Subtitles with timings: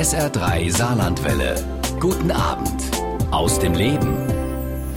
[0.00, 1.62] SR3 Saarlandwelle.
[2.00, 2.90] Guten Abend
[3.30, 4.16] aus dem Leben.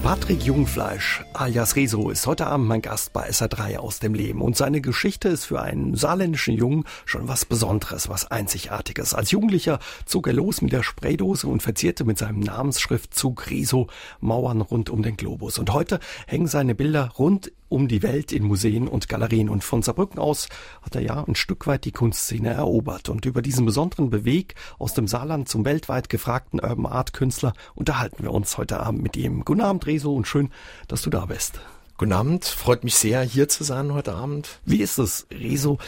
[0.02, 4.56] Patrick Jungfleisch alias Rezo ist heute Abend mein Gast bei SR3 aus dem Leben und
[4.56, 9.14] seine Geschichte ist für einen saarländischen Jungen schon was Besonderes, was Einzigartiges.
[9.14, 13.88] Als Jugendlicher zog er los mit der Spraydose und verzierte mit seinem Namensschriftzug Rezo
[14.22, 15.60] Mauern rund um den Globus.
[15.60, 19.50] Und heute hängen seine Bilder rund um die Welt in Museen und Galerien.
[19.50, 20.48] Und von Saarbrücken aus
[20.84, 23.10] hat er ja ein Stück weit die Kunstszene erobert.
[23.10, 28.22] Und über diesen besonderen Beweg aus dem Saarland zum weltweit gefragten Urban Art Künstler unterhalten
[28.22, 29.44] wir uns heute Abend mit ihm.
[29.44, 30.52] Guten Abend, Rezo, und schön,
[30.88, 31.60] dass du da bist.
[31.98, 34.60] Guten Abend, freut mich sehr, hier zu sein heute Abend.
[34.66, 35.80] Wie ist es, Rezo?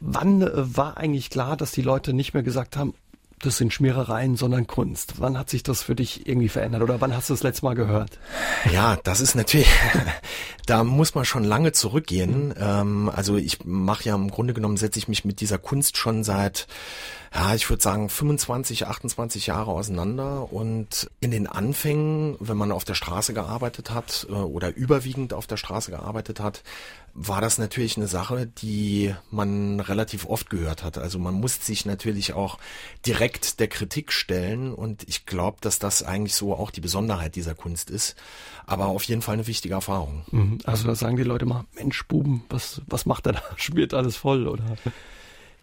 [0.00, 2.94] Wann äh, war eigentlich klar, dass die Leute nicht mehr gesagt haben,
[3.42, 5.14] das sind Schmierereien, sondern Kunst.
[5.18, 7.74] Wann hat sich das für dich irgendwie verändert oder wann hast du das letzte Mal
[7.74, 8.18] gehört?
[8.70, 9.70] Ja, das ist natürlich,
[10.66, 12.54] da muss man schon lange zurückgehen.
[12.58, 16.22] Ähm, also ich mache ja im Grunde genommen, setze ich mich mit dieser Kunst schon
[16.22, 16.66] seit
[17.32, 22.84] ja, ich würde sagen 25, 28 Jahre auseinander und in den Anfängen, wenn man auf
[22.84, 26.64] der Straße gearbeitet hat äh, oder überwiegend auf der Straße gearbeitet hat,
[27.14, 30.98] war das natürlich eine Sache, die man relativ oft gehört hat.
[30.98, 32.58] Also man muss sich natürlich auch
[33.06, 37.54] direkt der Kritik stellen und ich glaube, dass das eigentlich so auch die Besonderheit dieser
[37.54, 38.16] Kunst ist.
[38.66, 40.24] Aber auf jeden Fall eine wichtige Erfahrung.
[40.32, 40.58] Mhm.
[40.64, 43.42] Also da sagen die Leute mal, Mensch, Buben, was, was macht er da?
[43.56, 44.64] Spielt alles voll, oder?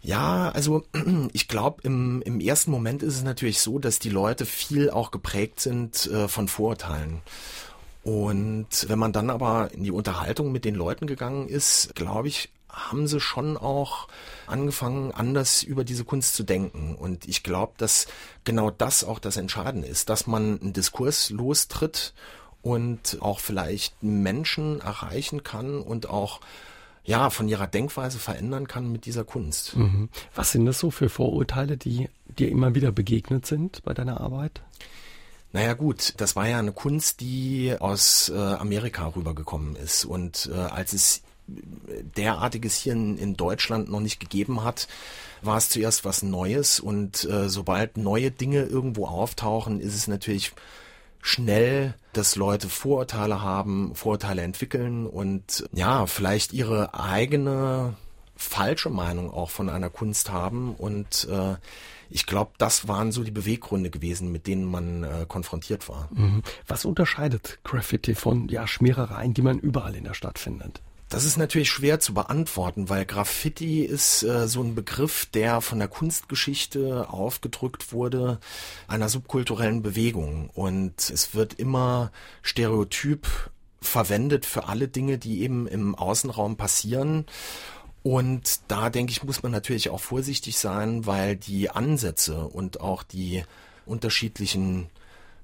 [0.00, 0.84] Ja, also
[1.32, 5.10] ich glaube, im, im ersten Moment ist es natürlich so, dass die Leute viel auch
[5.10, 7.20] geprägt sind äh, von Vorurteilen.
[8.04, 12.50] Und wenn man dann aber in die Unterhaltung mit den Leuten gegangen ist, glaube ich,
[12.70, 14.08] haben sie schon auch
[14.46, 16.94] angefangen, anders über diese Kunst zu denken.
[16.94, 18.06] Und ich glaube, dass
[18.44, 22.14] genau das auch das Entscheidende ist, dass man einen Diskurs lostritt
[22.62, 26.40] und auch vielleicht Menschen erreichen kann und auch
[27.08, 29.74] ja, von ihrer Denkweise verändern kann mit dieser Kunst.
[29.76, 30.10] Mhm.
[30.34, 34.60] Was sind das so für Vorurteile, die dir immer wieder begegnet sind bei deiner Arbeit?
[35.52, 40.04] Naja gut, das war ja eine Kunst, die aus äh, Amerika rübergekommen ist.
[40.04, 41.22] Und äh, als es
[42.18, 44.86] derartiges hier in, in, Deutschland noch nicht gegeben hat,
[45.40, 46.78] war es zuerst was Neues.
[46.78, 50.52] Und äh, sobald neue Dinge irgendwo auftauchen, ist es natürlich
[51.20, 57.94] schnell, dass Leute Vorurteile haben, Vorurteile entwickeln und ja, vielleicht ihre eigene
[58.36, 61.56] falsche Meinung auch von einer Kunst haben und äh,
[62.10, 66.08] ich glaube, das waren so die Beweggründe gewesen, mit denen man äh, konfrontiert war.
[66.12, 66.42] Mhm.
[66.66, 70.80] Was unterscheidet Graffiti von ja, Schmierereien, die man überall in der Stadt findet?
[71.08, 75.78] Das ist natürlich schwer zu beantworten, weil Graffiti ist äh, so ein Begriff, der von
[75.78, 78.38] der Kunstgeschichte aufgedrückt wurde,
[78.88, 80.50] einer subkulturellen Bewegung.
[80.50, 83.26] Und es wird immer stereotyp
[83.80, 87.24] verwendet für alle Dinge, die eben im Außenraum passieren.
[88.02, 93.02] Und da denke ich, muss man natürlich auch vorsichtig sein, weil die Ansätze und auch
[93.02, 93.44] die
[93.86, 94.90] unterschiedlichen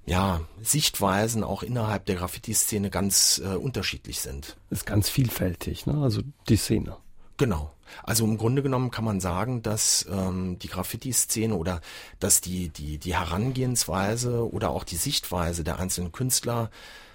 [0.06, 4.56] ja, Sichtweisen auch innerhalb der Graffiti-Szene ganz äh, unterschiedlich sind.
[4.70, 6.03] Ist ganz vielfältig, ne?
[6.03, 6.97] Also die Szene.
[7.37, 7.70] Genau.
[8.03, 11.81] Also im Grunde genommen kann man sagen, dass ähm, die Graffiti-Szene oder
[12.19, 16.71] dass die, die, die Herangehensweise oder auch die Sichtweise der einzelnen Künstler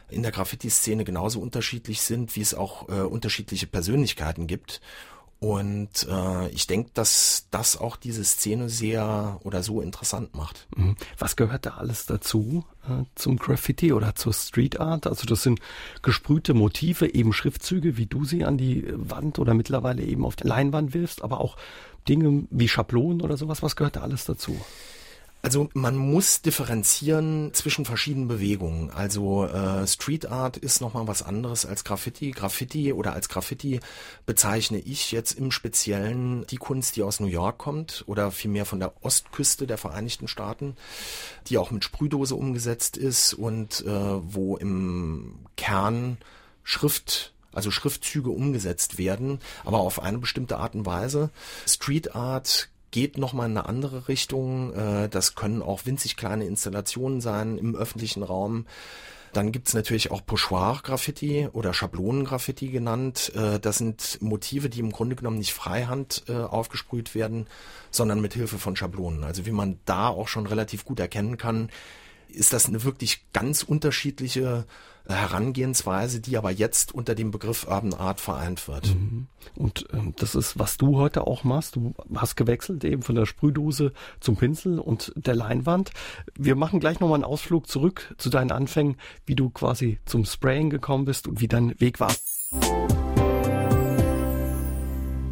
[0.10, 4.82] in der Graffiti-Szene genauso unterschiedlich sind, wie es auch äh, unterschiedliche Persönlichkeiten gibt.
[5.40, 10.68] Und äh, ich denke, dass das auch diese Szene sehr oder so interessant macht.
[10.76, 10.98] Mhm.
[11.18, 15.08] Was gehört da alles dazu äh, zum Graffiti oder zur Street Art?
[15.08, 15.62] Also das sind
[16.02, 20.48] gesprühte Motive, eben Schriftzüge, wie du sie an die Wand oder mittlerweile eben auf die
[20.48, 21.56] Leinwand wirfst, aber auch
[22.10, 23.64] Dinge wie Schablonen oder sowas.
[23.64, 24.60] Was gehört da alles dazu?
[25.42, 28.90] Also man muss differenzieren zwischen verschiedenen Bewegungen.
[28.92, 32.32] Also äh, Street Art ist nochmal was anderes als Graffiti.
[32.32, 33.80] Graffiti oder als Graffiti
[34.26, 38.82] bezeichne ich jetzt im Speziellen die Kunst, die aus New York kommt oder vielmehr von
[38.82, 40.76] der Ostküste der Vereinigten Staaten,
[41.48, 46.18] die auch mit Sprühdose umgesetzt ist und äh, wo im Kern
[46.64, 51.32] Schrift also Schriftzüge umgesetzt werden, aber auf eine bestimmte Art und Weise.
[51.66, 54.74] Street Art geht nochmal in eine andere Richtung.
[54.74, 58.66] Äh, das können auch winzig kleine Installationen sein im öffentlichen Raum.
[59.34, 63.32] Dann gibt's natürlich auch Pochoir-Graffiti oder Schablonen-Graffiti genannt.
[63.36, 67.48] Äh, das sind Motive, die im Grunde genommen nicht freihand äh, aufgesprüht werden,
[67.92, 69.24] sondern mit Hilfe von Schablonen.
[69.24, 71.70] Also wie man da auch schon relativ gut erkennen kann,
[72.32, 74.66] ist das eine wirklich ganz unterschiedliche
[75.08, 78.94] Herangehensweise, die aber jetzt unter dem Begriff Urban Art vereint wird.
[78.94, 79.28] Mhm.
[79.56, 81.76] Und ähm, das ist, was du heute auch machst.
[81.76, 85.92] Du hast gewechselt eben von der Sprühdose zum Pinsel und der Leinwand.
[86.38, 90.70] Wir machen gleich nochmal einen Ausflug zurück zu deinen Anfängen, wie du quasi zum Sprayen
[90.70, 92.14] gekommen bist und wie dein Weg war.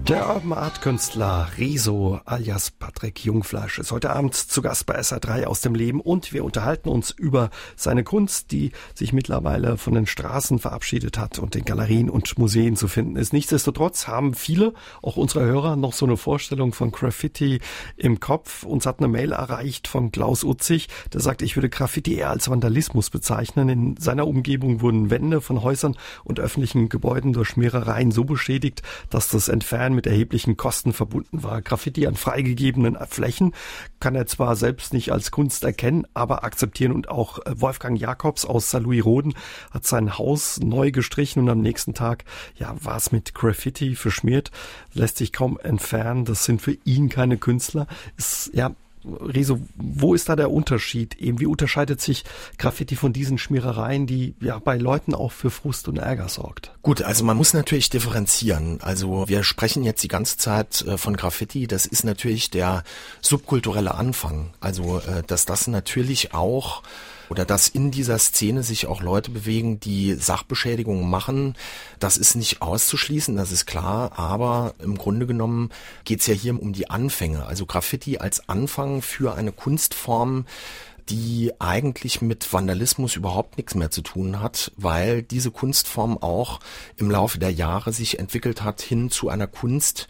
[0.08, 5.44] Der Urban Art Künstler Rezo alias Patrick Jungfleisch ist heute Abend zu Gast bei SA3
[5.44, 10.06] aus dem Leben und wir unterhalten uns über seine Kunst, die sich mittlerweile von den
[10.06, 13.34] Straßen verabschiedet hat und in Galerien und Museen zu finden ist.
[13.34, 17.60] Nichtsdestotrotz haben viele, auch unsere Hörer, noch so eine Vorstellung von Graffiti
[17.98, 18.64] im Kopf.
[18.64, 22.50] Uns hat eine Mail erreicht von Klaus Utzig, der sagt, ich würde Graffiti eher als
[22.50, 23.68] Vandalismus bezeichnen.
[23.68, 29.28] In seiner Umgebung wurden Wände von Häusern und öffentlichen Gebäuden durch Schmierereien so beschädigt, dass
[29.28, 31.62] das Entfernen mit erheblichen Kosten verbunden war.
[31.62, 33.54] Graffiti an freigegebenen Flächen
[34.00, 38.46] kann er zwar selbst nicht als Kunst erkennen, aber akzeptieren und auch äh, Wolfgang Jakobs
[38.46, 39.34] aus Saarlouis Roden
[39.72, 42.24] hat sein Haus neu gestrichen und am nächsten Tag,
[42.56, 44.52] ja, war es mit Graffiti verschmiert,
[44.94, 46.24] lässt sich kaum entfernen.
[46.26, 47.88] Das sind für ihn keine Künstler.
[48.16, 48.76] Ist, ja,
[49.22, 51.16] Rezo, wo ist da der Unterschied?
[51.16, 52.24] Eben, wie unterscheidet sich
[52.58, 56.72] Graffiti von diesen Schmierereien, die ja bei Leuten auch für Frust und Ärger sorgt?
[56.82, 58.80] Gut, also man muss natürlich differenzieren.
[58.82, 61.68] Also wir sprechen jetzt die ganze Zeit äh, von Graffiti.
[61.68, 62.84] Das ist natürlich der
[63.22, 64.54] subkulturelle Anfang.
[64.60, 66.84] Also, äh, dass das natürlich auch
[67.30, 71.56] oder dass in dieser Szene sich auch Leute bewegen, die Sachbeschädigungen machen.
[72.00, 75.70] Das ist nicht auszuschließen, das ist klar, aber im Grunde genommen
[76.06, 77.46] geht es ja hier um die Anfänge.
[77.46, 80.46] Also Graffiti als Anfang für eine Kunstform,
[81.10, 86.60] die eigentlich mit Vandalismus überhaupt nichts mehr zu tun hat, weil diese Kunstform auch
[86.98, 90.08] im Laufe der Jahre sich entwickelt hat hin zu einer Kunst,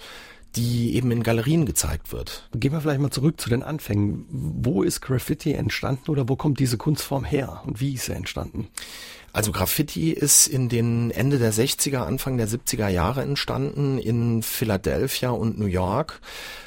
[0.56, 2.50] die eben in Galerien gezeigt wird.
[2.54, 4.26] Gehen wir vielleicht mal zurück zu den Anfängen.
[4.30, 8.68] Wo ist Graffiti entstanden oder wo kommt diese Kunstform her und wie ist sie entstanden?
[9.34, 15.30] Also Graffiti ist in den Ende der 60er, Anfang der 70er Jahre entstanden in Philadelphia
[15.30, 16.22] und New York.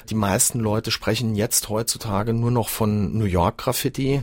[0.09, 4.21] Die meisten Leute sprechen jetzt heutzutage nur noch von New York Graffiti.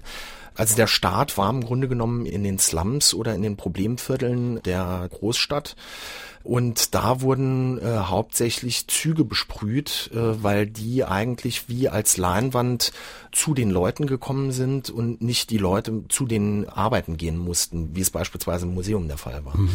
[0.59, 5.09] Also der Start war im Grunde genommen in den Slums oder in den Problemvierteln der
[5.11, 5.77] Großstadt.
[6.43, 12.93] Und da wurden äh, hauptsächlich Züge besprüht, äh, weil die eigentlich wie als Leinwand
[13.33, 18.01] zu den Leuten gekommen sind und nicht die Leute zu den Arbeiten gehen mussten, wie
[18.01, 19.57] es beispielsweise im Museum der Fall war.
[19.57, 19.71] Mhm.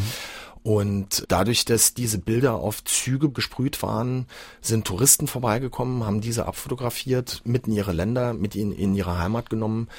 [0.63, 4.27] Und dadurch, dass diese Bilder auf Züge gesprüht waren,
[4.61, 9.49] sind Touristen vorbeigekommen, haben diese abfotografiert, mit in ihre Länder, mit in, in ihre Heimat
[9.49, 9.89] genommen.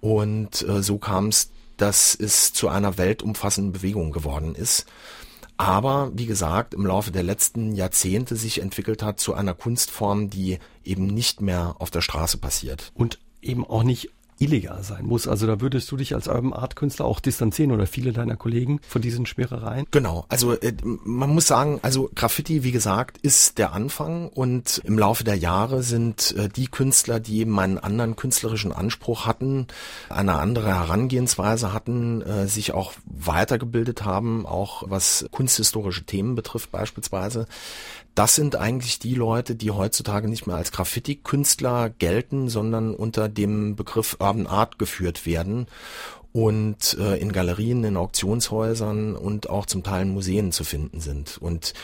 [0.00, 4.86] Und äh, so kam es, dass es zu einer weltumfassenden Bewegung geworden ist
[5.58, 10.60] aber wie gesagt im Laufe der letzten Jahrzehnte sich entwickelt hat zu einer Kunstform, die
[10.84, 12.92] eben nicht mehr auf der Straße passiert.
[12.94, 15.26] Und eben auch nicht illegal sein muss.
[15.28, 18.80] Also da würdest du dich als Urban Art Künstler auch distanzieren oder viele deiner Kollegen
[18.88, 19.86] von diesen Schwerereien?
[19.90, 20.24] Genau.
[20.28, 25.24] Also äh, man muss sagen, also Graffiti, wie gesagt, ist der Anfang und im Laufe
[25.24, 29.66] der Jahre sind äh, die Künstler, die eben einen anderen künstlerischen Anspruch hatten,
[30.08, 37.46] eine andere Herangehensweise hatten, äh, sich auch weitergebildet haben, auch was kunsthistorische Themen betrifft beispielsweise
[38.14, 43.76] das sind eigentlich die Leute, die heutzutage nicht mehr als Graffiti-Künstler gelten, sondern unter dem
[43.76, 45.66] Begriff Urban Art geführt werden
[46.32, 51.38] und äh, in Galerien, in Auktionshäusern und auch zum Teil in Museen zu finden sind.
[51.38, 51.74] Und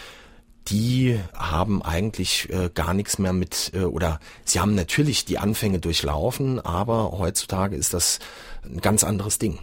[0.68, 5.78] die haben eigentlich äh, gar nichts mehr mit, äh, oder sie haben natürlich die Anfänge
[5.78, 8.18] durchlaufen, aber heutzutage ist das
[8.64, 9.58] ein ganz anderes Ding.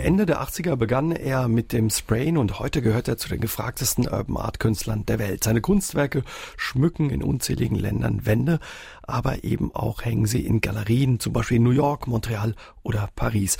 [0.00, 4.08] Ende der 80er begann er mit dem Sprayen und heute gehört er zu den gefragtesten
[4.08, 5.44] Urban Art Künstlern der Welt.
[5.44, 6.24] Seine Kunstwerke
[6.56, 8.60] schmücken in unzähligen Ländern Wände,
[9.02, 13.58] aber eben auch hängen sie in Galerien, zum Beispiel in New York, Montreal oder Paris.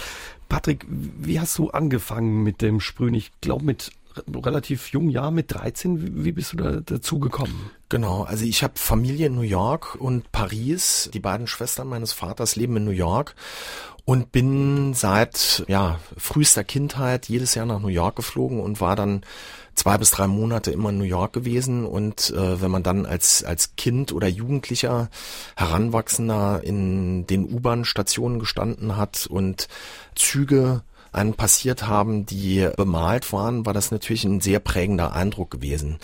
[0.48, 3.14] Patrick, wie hast du angefangen mit dem Sprühen?
[3.14, 3.92] Ich glaube mit
[4.34, 6.24] relativ jungen Jahr mit 13.
[6.24, 7.70] Wie bist du da dazu gekommen?
[7.88, 11.10] Genau, also ich habe Familie in New York und Paris.
[11.12, 13.34] Die beiden Schwestern meines Vaters leben in New York
[14.04, 19.22] und bin seit ja frühester Kindheit jedes Jahr nach New York geflogen und war dann
[19.74, 23.44] zwei bis drei Monate immer in New York gewesen und äh, wenn man dann als
[23.44, 25.10] als Kind oder Jugendlicher
[25.56, 29.68] Heranwachsender in den U-Bahn-Stationen gestanden hat und
[30.14, 35.98] Züge einen passiert haben, die bemalt waren, war das natürlich ein sehr prägender Eindruck gewesen.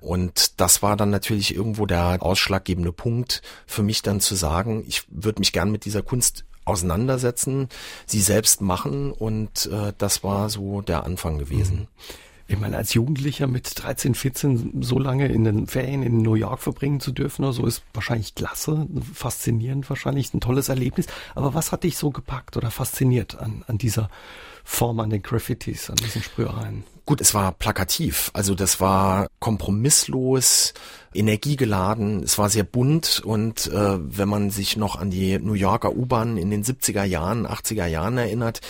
[0.00, 5.04] Und das war dann natürlich irgendwo der ausschlaggebende Punkt für mich dann zu sagen, ich
[5.08, 7.68] würde mich gern mit dieser Kunst auseinandersetzen,
[8.06, 11.88] sie selbst machen und äh, das war so der Anfang gewesen.
[12.50, 16.60] Ich meine, als Jugendlicher mit 13, 14 so lange in den Ferien in New York
[16.60, 21.06] verbringen zu dürfen oder so ist wahrscheinlich klasse, faszinierend wahrscheinlich, ein tolles Erlebnis.
[21.36, 24.10] Aber was hat dich so gepackt oder fasziniert an, an dieser
[24.70, 26.84] Form, an den Graffitis, an diesen Sprühereien?
[27.04, 30.74] Gut, es war plakativ, also das war kompromisslos,
[31.12, 35.94] energiegeladen, es war sehr bunt und äh, wenn man sich noch an die New Yorker
[35.94, 38.60] U-Bahn in den 70er Jahren, 80er Jahren erinnert,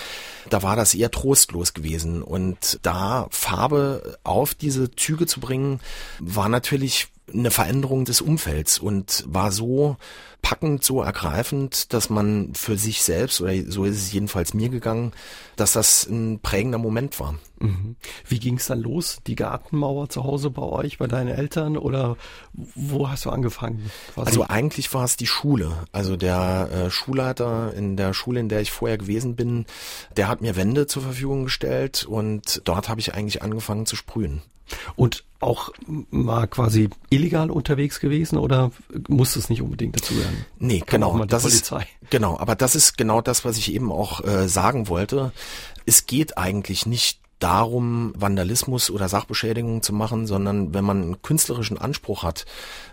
[0.49, 2.23] da war das eher trostlos gewesen.
[2.23, 5.81] Und da Farbe auf diese Züge zu bringen,
[6.19, 9.97] war natürlich eine Veränderung des Umfelds und war so
[10.43, 15.13] packend, so ergreifend, dass man für sich selbst, oder so ist es jedenfalls mir gegangen,
[15.57, 17.35] dass das ein prägender Moment war.
[17.59, 17.97] Mhm.
[18.27, 19.19] Wie ging es dann los?
[19.27, 22.17] Die Gartenmauer zu Hause bei euch, bei deinen Eltern oder
[22.53, 23.91] wo hast du angefangen?
[24.15, 24.27] Quasi?
[24.27, 25.73] Also eigentlich war es die Schule.
[25.93, 29.67] Also der äh, Schulleiter in der Schule, in der ich vorher gewesen bin,
[30.17, 34.43] der hat mir Wände zur Verfügung gestellt und dort habe ich eigentlich angefangen zu sprühen.
[34.97, 38.71] Und auch mal quasi illegal unterwegs gewesen oder
[39.09, 40.30] muss es nicht unbedingt dazu werden?
[40.59, 41.25] Nee, Kann genau.
[41.25, 41.81] das Polizei.
[41.81, 45.33] ist, genau, aber das ist genau das, was ich eben auch äh, sagen wollte.
[45.87, 51.79] Es geht eigentlich nicht darum, Vandalismus oder Sachbeschädigung zu machen, sondern wenn man einen künstlerischen
[51.79, 52.45] Anspruch hat,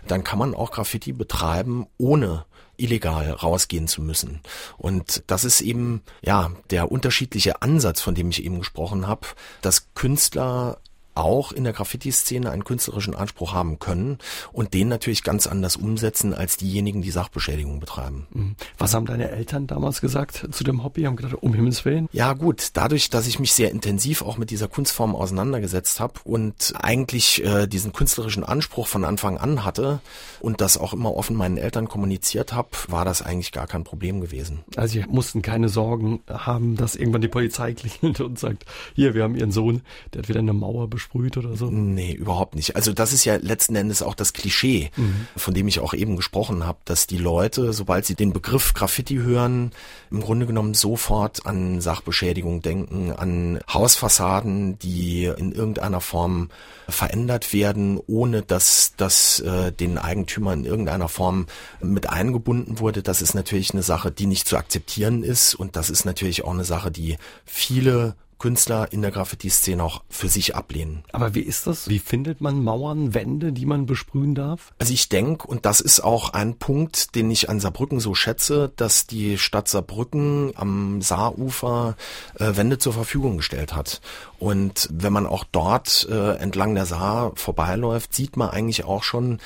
[0.06, 2.46] dann kann man auch Graffiti betreiben, ohne
[2.78, 4.40] illegal rausgehen zu müssen.
[4.76, 9.26] Und das ist eben ja der unterschiedliche Ansatz, von dem ich eben gesprochen habe,
[9.60, 10.78] dass Künstler
[11.18, 14.18] auch in der Graffiti-Szene einen künstlerischen Anspruch haben können
[14.52, 18.26] und den natürlich ganz anders umsetzen als diejenigen, die Sachbeschädigung betreiben.
[18.32, 18.56] Mhm.
[18.78, 21.02] Was haben deine Eltern damals gesagt zu dem Hobby?
[21.02, 22.08] Haben gedacht, um Himmels Willen?
[22.12, 26.74] Ja gut, dadurch, dass ich mich sehr intensiv auch mit dieser Kunstform auseinandergesetzt habe und
[26.80, 30.00] eigentlich äh, diesen künstlerischen Anspruch von Anfang an hatte
[30.40, 34.20] und das auch immer offen meinen Eltern kommuniziert habe, war das eigentlich gar kein Problem
[34.20, 34.60] gewesen.
[34.76, 39.24] Also sie mussten keine Sorgen haben, dass irgendwann die Polizei klingelt und sagt, hier, wir
[39.24, 39.82] haben ihren Sohn,
[40.14, 41.70] der hat wieder eine Mauer besprochen versprüht oder so?
[41.70, 42.76] Nee, überhaupt nicht.
[42.76, 45.26] Also das ist ja letzten Endes auch das Klischee, mhm.
[45.36, 49.16] von dem ich auch eben gesprochen habe, dass die Leute, sobald sie den Begriff Graffiti
[49.16, 49.72] hören,
[50.10, 56.50] im Grunde genommen sofort an Sachbeschädigung denken, an Hausfassaden, die in irgendeiner Form
[56.88, 61.46] verändert werden, ohne dass das äh, den Eigentümer in irgendeiner Form
[61.80, 63.02] mit eingebunden wurde.
[63.02, 66.52] Das ist natürlich eine Sache, die nicht zu akzeptieren ist und das ist natürlich auch
[66.52, 71.04] eine Sache, die viele Künstler in der Graffiti-Szene auch für sich ablehnen.
[71.12, 71.88] Aber wie ist das?
[71.88, 74.72] Wie findet man Mauern, Wände, die man besprühen darf?
[74.78, 78.72] Also ich denke, und das ist auch ein Punkt, den ich an Saarbrücken so schätze,
[78.76, 81.96] dass die Stadt Saarbrücken am Saarufer
[82.38, 84.00] äh, Wände zur Verfügung gestellt hat.
[84.38, 89.38] Und wenn man auch dort äh, entlang der Saar vorbeiläuft, sieht man eigentlich auch schon,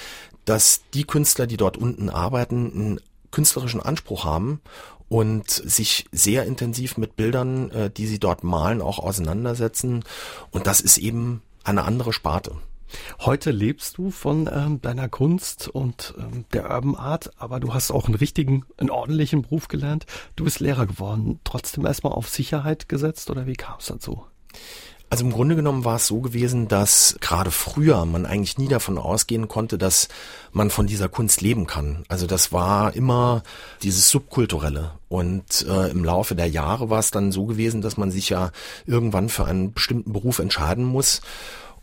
[0.44, 4.60] dass die Künstler, die dort unten arbeiten, einen künstlerischen Anspruch haben
[5.12, 10.04] und sich sehr intensiv mit Bildern, äh, die sie dort malen, auch auseinandersetzen.
[10.50, 12.52] Und das ist eben eine andere Sparte.
[13.20, 17.90] Heute lebst du von ähm, deiner Kunst und ähm, der Urban Art, aber du hast
[17.90, 20.06] auch einen richtigen, einen ordentlichen Beruf gelernt.
[20.34, 21.40] Du bist Lehrer geworden.
[21.44, 24.24] Trotzdem erstmal auf Sicherheit gesetzt oder wie kam es dazu?
[25.12, 28.96] Also im Grunde genommen war es so gewesen, dass gerade früher man eigentlich nie davon
[28.96, 30.08] ausgehen konnte, dass
[30.52, 32.04] man von dieser Kunst leben kann.
[32.08, 33.42] Also das war immer
[33.82, 34.92] dieses Subkulturelle.
[35.10, 38.52] Und äh, im Laufe der Jahre war es dann so gewesen, dass man sich ja
[38.86, 41.20] irgendwann für einen bestimmten Beruf entscheiden muss.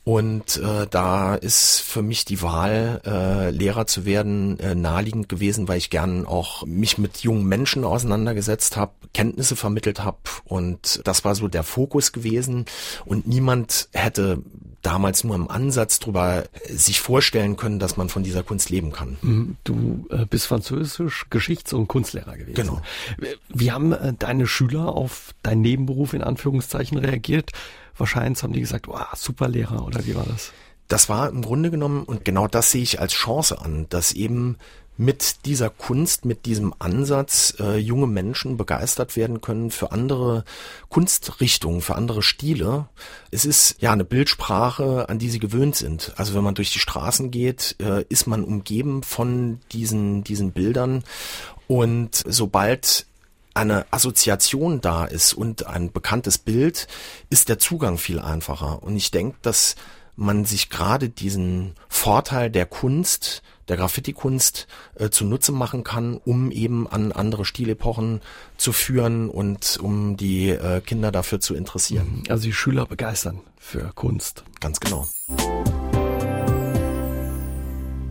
[0.10, 5.68] Und äh, da ist für mich die Wahl, äh, Lehrer zu werden, äh, naheliegend gewesen,
[5.68, 11.26] weil ich gern auch mich mit jungen Menschen auseinandergesetzt habe, Kenntnisse vermittelt habe und das
[11.26, 12.66] war so der Fokus gewesen.
[13.06, 14.42] Und niemand hätte
[14.82, 19.18] damals nur im Ansatz drüber sich vorstellen können, dass man von dieser Kunst leben kann.
[19.22, 19.58] Mhm.
[19.64, 22.56] Du äh, bist französisch Geschichts- und Kunstlehrer gewesen.
[22.56, 22.82] Genau.
[23.50, 27.52] Wie haben äh, deine Schüler auf deinen Nebenberuf in Anführungszeichen reagiert?
[28.00, 30.52] wahrscheinlich haben die gesagt, wow, super Lehrer oder wie war das?
[30.88, 34.58] Das war im Grunde genommen, und genau das sehe ich als Chance an, dass eben
[35.00, 40.44] mit dieser Kunst, mit diesem Ansatz äh, junge Menschen begeistert werden können für andere
[40.90, 42.90] Kunstrichtungen, für andere Stile.
[43.32, 46.12] Es ist ja eine Bildsprache, an die sie gewöhnt sind.
[46.18, 51.06] Also wenn man durch die Straßen geht, äh, ist man umgeben von diesen, diesen Bildern.
[51.68, 53.06] Und sobald
[53.54, 56.90] eine Assoziation da ist und ein bekanntes Bild,
[57.30, 58.84] ist der Zugang viel einfacher.
[58.84, 59.78] Und ich denke, dass
[60.18, 66.88] man sich gerade diesen Vorteil der Kunst, der Graffiti-Kunst äh, zunutze machen kann, um eben
[66.88, 68.22] an andere Stilepochen
[68.58, 72.24] zu führen und um die äh, Kinder dafür zu interessieren.
[72.30, 74.44] Also die Schüler begeistern für Kunst.
[74.60, 75.08] Ganz genau.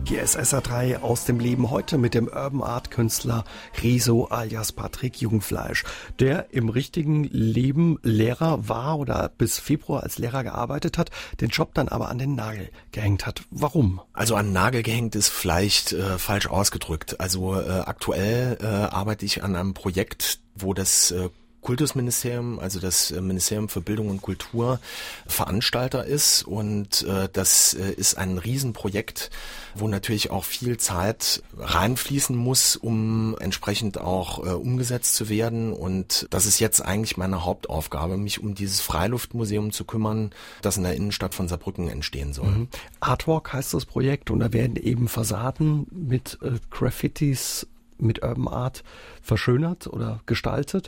[0.09, 3.43] Hier ist SA3 aus dem Leben heute mit dem Urban Art Künstler
[3.83, 5.83] Riso alias Patrick Jungfleisch,
[6.17, 11.11] der im richtigen Leben Lehrer war oder bis Februar als Lehrer gearbeitet hat,
[11.41, 13.43] den Job dann aber an den Nagel gehängt hat.
[13.51, 14.01] Warum?
[14.11, 17.19] Also an Nagel gehängt ist vielleicht äh, falsch ausgedrückt.
[17.19, 21.29] Also äh, aktuell äh, arbeite ich an einem Projekt, wo das äh,
[21.61, 24.79] Kultusministerium, also das äh, Ministerium für Bildung und Kultur,
[25.27, 26.43] Veranstalter ist.
[26.43, 29.29] Und äh, das äh, ist ein Riesenprojekt,
[29.75, 35.73] wo natürlich auch viel Zeit reinfließen muss, um entsprechend auch äh, umgesetzt zu werden.
[35.73, 40.83] Und das ist jetzt eigentlich meine Hauptaufgabe, mich um dieses Freiluftmuseum zu kümmern, das in
[40.83, 42.51] der Innenstadt von Saarbrücken entstehen soll.
[42.51, 42.67] Mhm.
[42.99, 47.67] Artwalk heißt das Projekt und da werden eben Fassaden mit äh, Graffitis
[47.99, 48.83] mit Urban Art
[49.21, 50.87] verschönert oder gestaltet.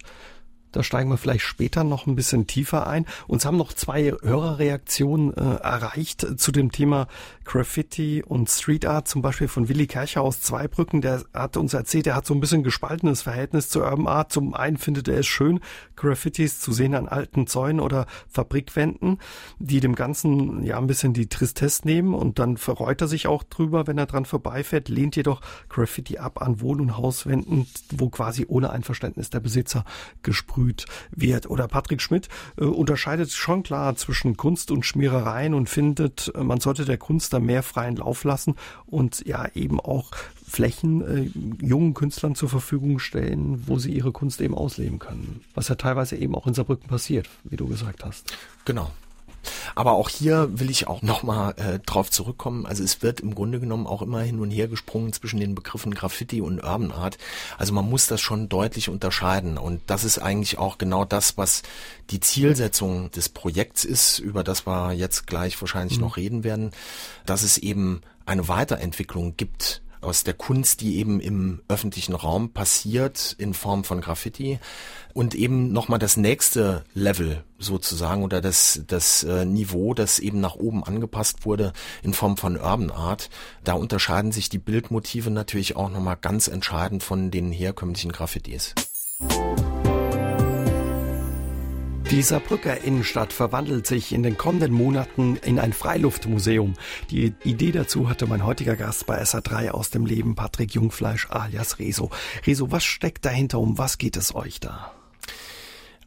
[0.72, 3.06] Da steigen wir vielleicht später noch ein bisschen tiefer ein.
[3.28, 7.08] Uns haben noch zwei Hörerreaktionen äh, erreicht zu dem Thema
[7.44, 11.02] Graffiti und Street Art, zum Beispiel von Willi Kercher aus Zweibrücken.
[11.02, 14.32] Der hat uns erzählt, er hat so ein bisschen gespaltenes Verhältnis zu Urban Art.
[14.32, 15.60] Zum einen findet er es schön,
[15.98, 19.18] Graffitis zu sehen an alten Zäunen oder Fabrikwänden,
[19.60, 23.44] die dem Ganzen ja ein bisschen die Tristesse nehmen und dann verreut er sich auch
[23.44, 28.46] drüber, wenn er dran vorbeifährt, lehnt jedoch Graffiti ab an Wohn- und Hauswänden, wo quasi
[28.48, 29.84] ohne Einverständnis der Besitzer
[30.24, 30.61] gesprüht
[31.12, 31.50] wird.
[31.50, 36.60] Oder Patrick Schmidt äh, unterscheidet schon klar zwischen Kunst und Schmierereien und findet, äh, man
[36.60, 40.12] sollte der Kunst da mehr freien Lauf lassen und ja eben auch
[40.48, 45.42] Flächen äh, jungen Künstlern zur Verfügung stellen, wo sie ihre Kunst eben ausleben können.
[45.54, 48.36] Was ja teilweise eben auch in Saarbrücken passiert, wie du gesagt hast.
[48.66, 48.92] Genau.
[49.76, 52.66] Aber auch hier will ich auch nochmal äh, drauf zurückkommen.
[52.66, 55.94] Also es wird im Grunde genommen auch immer hin und her gesprungen zwischen den Begriffen
[55.94, 57.18] Graffiti und Urban Art.
[57.58, 59.58] Also man muss das schon deutlich unterscheiden.
[59.58, 61.64] Und das ist eigentlich auch genau das, was
[62.10, 66.06] die Zielsetzung des Projekts ist, über das wir jetzt gleich wahrscheinlich mhm.
[66.06, 66.72] noch reden werden,
[67.26, 73.36] dass es eben eine Weiterentwicklung gibt aus der Kunst, die eben im öffentlichen Raum passiert
[73.38, 74.60] in Form von Graffiti
[75.14, 80.56] und eben nochmal das nächste Level sozusagen oder das, das äh, Niveau, das eben nach
[80.56, 83.30] oben angepasst wurde in Form von Urban Art.
[83.64, 88.74] Da unterscheiden sich die Bildmotive natürlich auch nochmal ganz entscheidend von den herkömmlichen Graffitis.
[92.12, 96.74] Die Saarbrücker Innenstadt verwandelt sich in den kommenden Monaten in ein Freiluftmuseum.
[97.10, 101.80] Die Idee dazu hatte mein heutiger Gast bei SA3 aus dem Leben, Patrick Jungfleisch alias
[101.80, 102.10] Rezo.
[102.46, 103.60] Rezo, was steckt dahinter?
[103.60, 104.92] Um was geht es euch da?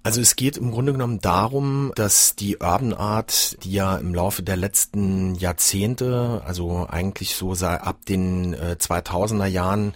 [0.05, 4.43] Also es geht im Grunde genommen darum, dass die Urban Art, die ja im Laufe
[4.43, 9.95] der letzten Jahrzehnte, also eigentlich so ab den äh, 2000er Jahren,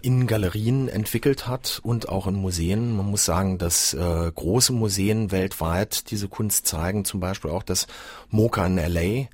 [0.00, 2.96] in Galerien entwickelt hat und auch in Museen.
[2.96, 7.88] Man muss sagen, dass äh, große Museen weltweit diese Kunst zeigen, zum Beispiel auch das
[8.30, 9.26] MoCA in LA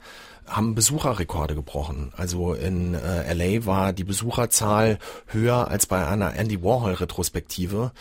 [0.47, 2.13] haben Besucherrekorde gebrochen.
[2.17, 7.93] Also in äh, LA war die Besucherzahl höher als bei einer Andy Warhol Retrospektive.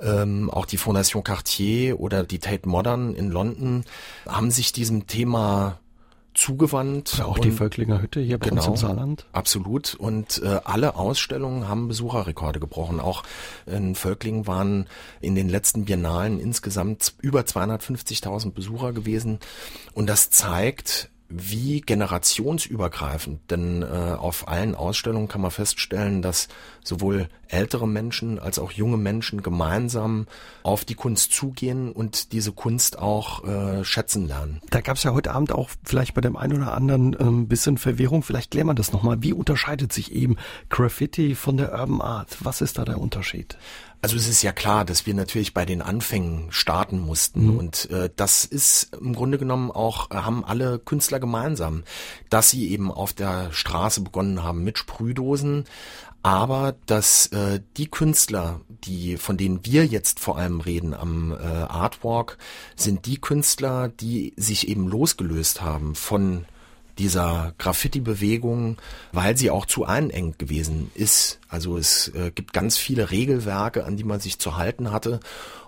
[0.00, 3.84] Ähm, auch die Fondation Cartier oder die Tate Modern in London
[4.26, 5.80] haben sich diesem Thema
[6.38, 7.20] zugewandt.
[7.20, 9.26] Auch die Völklinger Hütte hier bei genau, uns im genau, Saarland.
[9.32, 9.94] Absolut.
[9.96, 13.00] Und äh, alle Ausstellungen haben Besucherrekorde gebrochen.
[13.00, 13.24] Auch
[13.66, 14.86] in Völklingen waren
[15.20, 19.40] in den letzten Biennalen insgesamt über 250.000 Besucher gewesen.
[19.94, 26.48] Und das zeigt, wie generationsübergreifend, denn äh, auf allen Ausstellungen kann man feststellen, dass
[26.88, 30.26] sowohl ältere Menschen als auch junge Menschen gemeinsam
[30.62, 34.60] auf die Kunst zugehen und diese Kunst auch äh, schätzen lernen.
[34.70, 37.48] Da gab es ja heute Abend auch vielleicht bei dem einen oder anderen ein ähm,
[37.48, 38.22] bisschen Verwirrung.
[38.22, 39.22] Vielleicht klären wir das nochmal.
[39.22, 40.36] Wie unterscheidet sich eben
[40.68, 42.36] Graffiti von der Urban Art?
[42.40, 43.56] Was ist da der Unterschied?
[44.00, 47.58] Also es ist ja klar, dass wir natürlich bei den Anfängen starten mussten mhm.
[47.58, 51.82] und äh, das ist im Grunde genommen auch, äh, haben alle Künstler gemeinsam,
[52.30, 55.64] dass sie eben auf der Straße begonnen haben mit Sprühdosen,
[56.22, 61.36] aber dass äh, die Künstler, die von denen wir jetzt vor allem reden am äh,
[61.36, 62.38] Artwalk,
[62.76, 66.44] sind die Künstler, die sich eben losgelöst haben von
[66.98, 68.76] dieser Graffiti-Bewegung,
[69.12, 71.38] weil sie auch zu einengt gewesen ist.
[71.48, 75.20] Also es äh, gibt ganz viele Regelwerke, an die man sich zu halten hatte.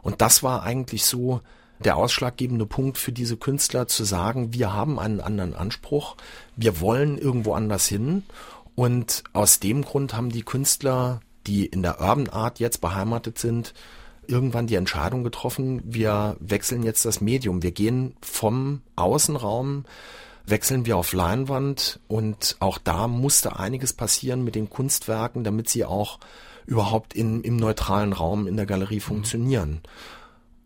[0.02, 1.40] Und das war eigentlich so
[1.78, 6.16] der ausschlaggebende Punkt für diese Künstler zu sagen, wir haben einen anderen Anspruch,
[6.56, 8.24] wir wollen irgendwo anders hin.
[8.74, 13.74] Und aus dem Grund haben die Künstler, die in der Urban Art jetzt beheimatet sind,
[14.26, 17.62] irgendwann die Entscheidung getroffen, wir wechseln jetzt das Medium.
[17.62, 19.84] Wir gehen vom Außenraum
[20.50, 25.84] wechseln wir auf Leinwand und auch da musste einiges passieren mit den Kunstwerken, damit sie
[25.84, 26.18] auch
[26.66, 29.00] überhaupt in, im neutralen Raum in der Galerie mhm.
[29.00, 29.80] funktionieren.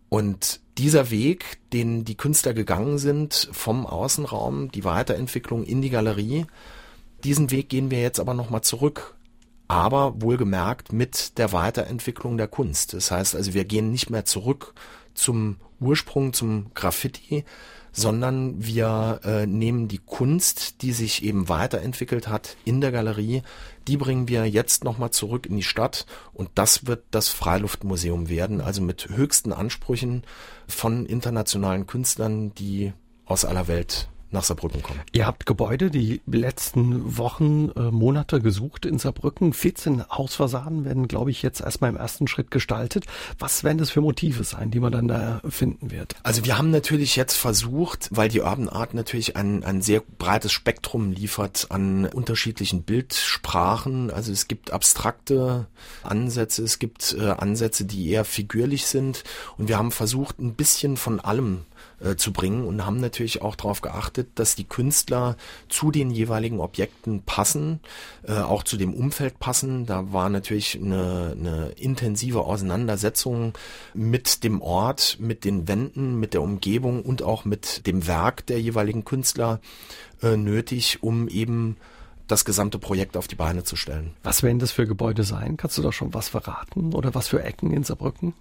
[0.08, 6.46] Und dieser Weg, den die Künstler gegangen sind vom Außenraum, die Weiterentwicklung in die Galerie,
[7.24, 9.14] diesen Weg gehen wir jetzt aber nochmal zurück.
[9.66, 12.92] Aber wohlgemerkt mit der Weiterentwicklung der Kunst.
[12.92, 14.74] Das heißt also, wir gehen nicht mehr zurück
[15.14, 17.44] zum Ursprung, zum Graffiti,
[17.92, 23.42] sondern wir äh, nehmen die Kunst, die sich eben weiterentwickelt hat in der Galerie,
[23.86, 28.60] die bringen wir jetzt nochmal zurück in die Stadt und das wird das Freiluftmuseum werden,
[28.60, 30.24] also mit höchsten Ansprüchen
[30.66, 32.92] von internationalen Künstlern, die
[33.26, 35.00] aus aller Welt nach Saarbrücken kommen.
[35.12, 39.54] Ihr habt Gebäude die letzten Wochen, äh, Monate gesucht in Saarbrücken.
[39.54, 43.06] 14 Hausfassaden werden, glaube ich, jetzt erstmal im ersten Schritt gestaltet.
[43.38, 46.16] Was werden das für Motive sein, die man dann da finden wird?
[46.22, 50.52] Also wir haben natürlich jetzt versucht, weil die Urban Art natürlich ein, ein sehr breites
[50.52, 54.10] Spektrum liefert an unterschiedlichen Bildsprachen.
[54.10, 55.66] Also es gibt abstrakte
[56.02, 59.24] Ansätze, es gibt äh, Ansätze, die eher figürlich sind.
[59.56, 61.62] Und wir haben versucht, ein bisschen von allem
[62.00, 65.36] äh, zu bringen und haben natürlich auch darauf geachtet, dass die Künstler
[65.68, 67.80] zu den jeweiligen Objekten passen,
[68.26, 69.86] äh, auch zu dem Umfeld passen.
[69.86, 73.54] Da war natürlich eine, eine intensive Auseinandersetzung
[73.94, 78.60] mit dem Ort, mit den Wänden, mit der Umgebung und auch mit dem Werk der
[78.60, 79.60] jeweiligen Künstler
[80.22, 81.76] äh, nötig, um eben
[82.26, 84.14] das gesamte Projekt auf die Beine zu stellen.
[84.22, 85.58] Was werden das für Gebäude sein?
[85.58, 86.94] Kannst du da schon was verraten?
[86.94, 88.32] Oder was für Ecken in Saarbrücken?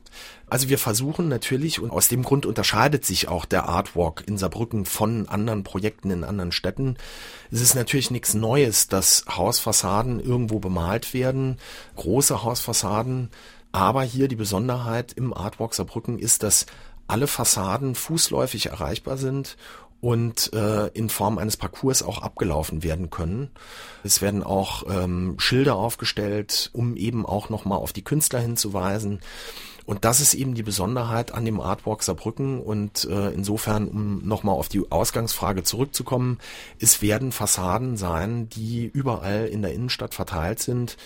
[0.49, 4.85] Also wir versuchen natürlich, und aus dem Grund unterscheidet sich auch der Artwalk in Saarbrücken
[4.85, 6.95] von anderen Projekten in anderen Städten.
[7.51, 11.57] Es ist natürlich nichts Neues, dass Hausfassaden irgendwo bemalt werden,
[11.97, 13.29] große Hausfassaden.
[13.73, 16.67] Aber hier die Besonderheit im Artwalk Saarbrücken ist, dass
[17.07, 19.57] alle Fassaden fußläufig erreichbar sind
[20.03, 23.51] und äh, in Form eines Parcours auch abgelaufen werden können.
[24.03, 29.21] Es werden auch ähm, Schilder aufgestellt, um eben auch nochmal auf die Künstler hinzuweisen.
[29.85, 34.55] Und das ist eben die Besonderheit an dem Artwalk Saarbrücken und äh, insofern, um nochmal
[34.55, 36.37] auf die Ausgangsfrage zurückzukommen,
[36.81, 40.97] es werden Fassaden sein, die überall in der Innenstadt verteilt sind,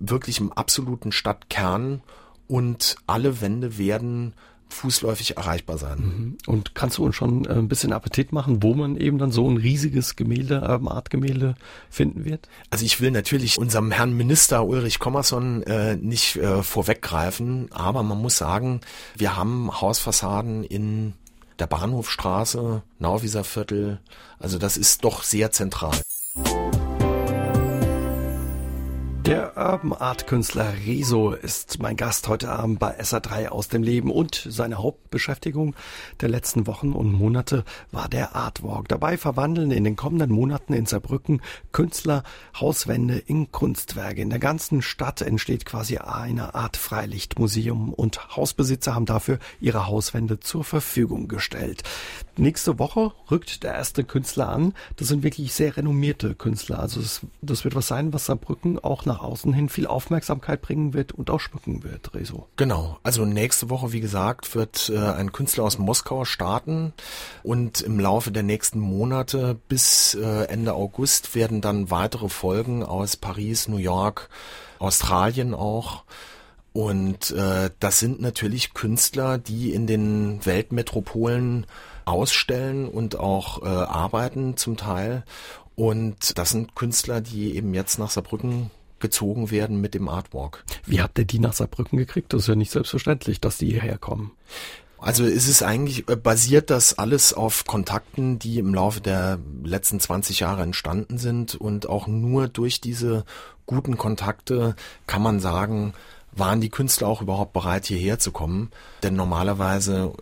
[0.00, 2.00] wirklich im absoluten Stadtkern
[2.48, 4.32] und alle Wände werden
[4.68, 5.98] fußläufig erreichbar sein.
[5.98, 6.38] Mhm.
[6.46, 9.48] Und kannst du uns schon äh, ein bisschen Appetit machen, wo man eben dann so
[9.48, 11.54] ein riesiges Gemälde, Urban Art Gemälde
[11.90, 12.48] finden wird?
[12.70, 18.20] Also ich will natürlich unserem Herrn Minister Ulrich Kommerson äh, nicht äh, vorweggreifen, aber man
[18.20, 18.80] muss sagen,
[19.16, 21.14] wir haben Hausfassaden in
[21.58, 24.00] der Bahnhofstraße, Nauwieser Viertel,
[24.38, 25.96] also das ist doch sehr zentral.
[29.26, 34.12] Der Urban Art Künstler Rezo ist mein Gast heute Abend bei SA3 aus dem Leben
[34.12, 35.74] und seine Hauptbeschäftigung
[36.20, 38.86] der letzten Wochen und Monate war der Artwalk.
[38.86, 42.22] Dabei verwandeln in den kommenden Monaten in Saarbrücken Künstler
[42.60, 44.22] Hauswände in Kunstwerke.
[44.22, 50.38] In der ganzen Stadt entsteht quasi eine Art Freilichtmuseum und Hausbesitzer haben dafür ihre Hauswände
[50.38, 51.82] zur Verfügung gestellt.
[52.36, 54.72] Nächste Woche rückt der erste Künstler an.
[54.96, 56.78] Das sind wirklich sehr renommierte Künstler.
[56.78, 60.60] Also das, das wird was sein, was Saarbrücken auch nach nach außen hin viel Aufmerksamkeit
[60.60, 62.46] bringen wird und auch schmücken wird, Rezo.
[62.56, 62.98] Genau.
[63.02, 66.92] Also nächste Woche, wie gesagt, wird äh, ein Künstler aus Moskau starten
[67.42, 73.16] und im Laufe der nächsten Monate bis äh, Ende August werden dann weitere Folgen aus
[73.16, 74.28] Paris, New York,
[74.78, 76.04] Australien auch.
[76.72, 81.64] Und äh, das sind natürlich Künstler, die in den Weltmetropolen
[82.04, 85.24] ausstellen und auch äh, arbeiten zum Teil.
[85.74, 88.70] Und das sind Künstler, die eben jetzt nach Saarbrücken
[89.00, 90.64] gezogen werden mit dem Artwalk.
[90.84, 92.32] Wie habt ihr die nach Saarbrücken gekriegt?
[92.32, 94.32] Das ist ja nicht selbstverständlich, dass die hierher kommen.
[94.98, 100.00] Also ist es eigentlich, äh, basiert das alles auf Kontakten, die im Laufe der letzten
[100.00, 103.24] 20 Jahre entstanden sind und auch nur durch diese
[103.66, 104.74] guten Kontakte
[105.06, 105.92] kann man sagen,
[106.36, 108.70] waren die Künstler auch überhaupt bereit, hierher zu kommen?
[109.02, 110.12] Denn normalerweise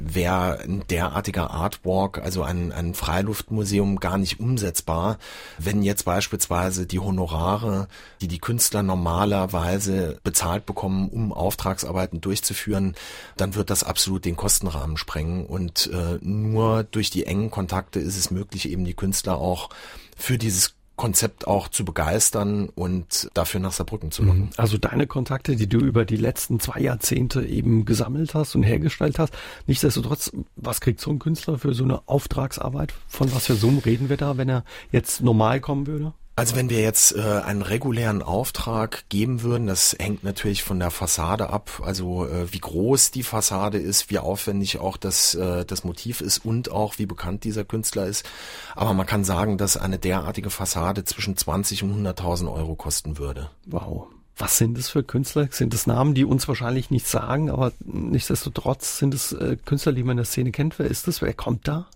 [0.00, 5.18] wäre ein derartiger Artwalk, also ein, ein Freiluftmuseum, gar nicht umsetzbar,
[5.58, 7.88] wenn jetzt beispielsweise die Honorare,
[8.20, 12.94] die die Künstler normalerweise bezahlt bekommen, um Auftragsarbeiten durchzuführen,
[13.36, 15.46] dann wird das absolut den Kostenrahmen sprengen.
[15.46, 19.70] Und äh, nur durch die engen Kontakte ist es möglich, eben die Künstler auch
[20.16, 24.42] für dieses Konzept auch zu begeistern und dafür nach Saarbrücken zu locken.
[24.42, 24.50] Mhm.
[24.56, 29.18] Also deine Kontakte, die du über die letzten zwei Jahrzehnte eben gesammelt hast und hergestellt
[29.18, 29.34] hast,
[29.66, 32.94] nichtsdestotrotz, was kriegt so ein Künstler für so eine Auftragsarbeit?
[33.08, 36.12] Von was für Summen reden wir da, wenn er jetzt normal kommen würde?
[36.36, 40.90] Also wenn wir jetzt äh, einen regulären Auftrag geben würden, das hängt natürlich von der
[40.90, 45.84] Fassade ab, also äh, wie groß die Fassade ist, wie aufwendig auch das, äh, das
[45.84, 48.26] Motiv ist und auch wie bekannt dieser Künstler ist.
[48.74, 53.50] Aber man kann sagen, dass eine derartige Fassade zwischen 20 und 100.000 Euro kosten würde.
[53.66, 54.08] Wow.
[54.36, 55.46] Was sind es für Künstler?
[55.52, 60.02] Sind es Namen, die uns wahrscheinlich nichts sagen, aber nichtsdestotrotz sind es äh, Künstler, die
[60.02, 60.80] man in der Szene kennt?
[60.80, 61.22] Wer ist das?
[61.22, 61.86] Wer kommt da?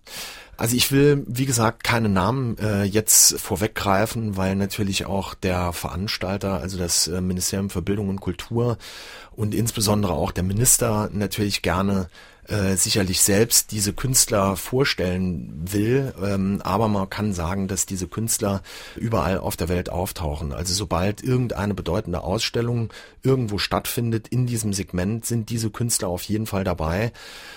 [0.58, 6.54] Also ich will, wie gesagt, keine Namen äh, jetzt vorweggreifen, weil natürlich auch der Veranstalter,
[6.54, 8.76] also das äh, Ministerium für Bildung und Kultur
[9.36, 12.08] und insbesondere auch der Minister natürlich gerne
[12.48, 18.62] äh, sicherlich selbst diese Künstler vorstellen will, ähm, aber man kann sagen, dass diese Künstler
[18.96, 20.52] überall auf der Welt auftauchen.
[20.52, 26.46] Also sobald irgendeine bedeutende Ausstellung irgendwo stattfindet in diesem Segment, sind diese Künstler auf jeden
[26.46, 27.12] Fall dabei.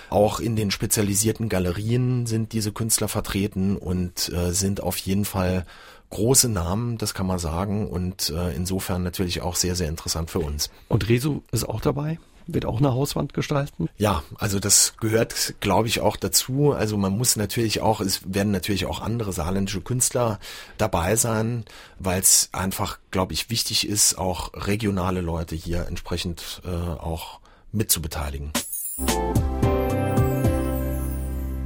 [0.10, 5.66] Auch in den spezialisierten Galerien sind diese Künstler vertreten und äh, sind auf jeden Fall
[6.10, 10.40] große Namen, das kann man sagen, und äh, insofern natürlich auch sehr, sehr interessant für
[10.40, 10.70] uns.
[10.90, 12.20] Und Rezo ist auch dabei?
[12.54, 13.90] Wird auch eine Hauswand gestalten?
[13.98, 16.72] Ja, also das gehört, glaube ich, auch dazu.
[16.72, 20.40] Also man muss natürlich auch, es werden natürlich auch andere saarländische Künstler
[20.78, 21.66] dabei sein,
[22.00, 27.40] weil es einfach, glaube ich, wichtig ist, auch regionale Leute hier entsprechend äh, auch
[27.72, 28.52] mitzubeteiligen.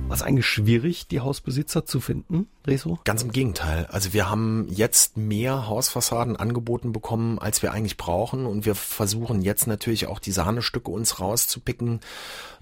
[0.07, 2.99] War es eigentlich schwierig, die Hausbesitzer zu finden, Reso?
[3.05, 3.87] Ganz im Gegenteil.
[3.87, 8.45] Also wir haben jetzt mehr Hausfassaden angeboten bekommen, als wir eigentlich brauchen.
[8.45, 12.01] Und wir versuchen jetzt natürlich auch die Sahnestücke uns rauszupicken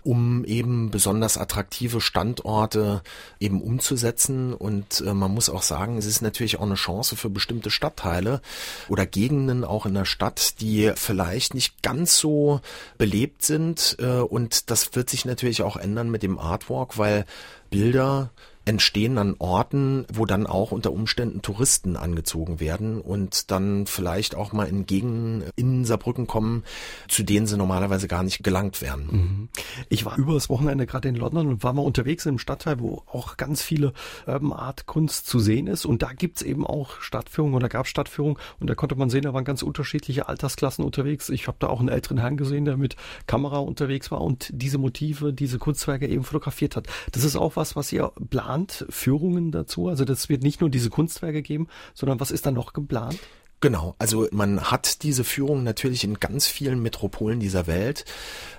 [0.03, 3.01] um eben besonders attraktive Standorte
[3.39, 4.53] eben umzusetzen.
[4.53, 8.41] Und äh, man muss auch sagen, es ist natürlich auch eine Chance für bestimmte Stadtteile
[8.89, 12.61] oder Gegenden auch in der Stadt, die vielleicht nicht ganz so
[12.97, 13.95] belebt sind.
[13.99, 17.25] Äh, und das wird sich natürlich auch ändern mit dem Artwalk, weil
[17.69, 18.29] Bilder
[18.65, 24.53] entstehen an Orten, wo dann auch unter Umständen Touristen angezogen werden und dann vielleicht auch
[24.53, 26.63] mal in Gegenden in Saarbrücken kommen,
[27.09, 29.07] zu denen sie normalerweise gar nicht gelangt wären.
[29.11, 29.49] Mhm.
[29.89, 33.35] Ich war übers Wochenende gerade in London und war mal unterwegs im Stadtteil, wo auch
[33.37, 33.93] ganz viele
[34.25, 38.37] Urban Art Kunst zu sehen ist und da gibt's eben auch Stadtführungen oder gab Stadtführungen
[38.59, 41.29] und da konnte man sehen, da waren ganz unterschiedliche Altersklassen unterwegs.
[41.29, 42.95] Ich habe da auch einen älteren Herrn gesehen, der mit
[43.27, 46.87] Kamera unterwegs war und diese Motive, diese Kunstwerke eben fotografiert hat.
[47.11, 49.89] Das ist auch was, was ihr plant geplant, Führungen dazu?
[49.89, 53.19] Also das wird nicht nur diese Kunstwerke geben, sondern was ist da noch geplant?
[53.61, 58.03] Genau, also man hat diese Führung natürlich in ganz vielen Metropolen dieser Welt,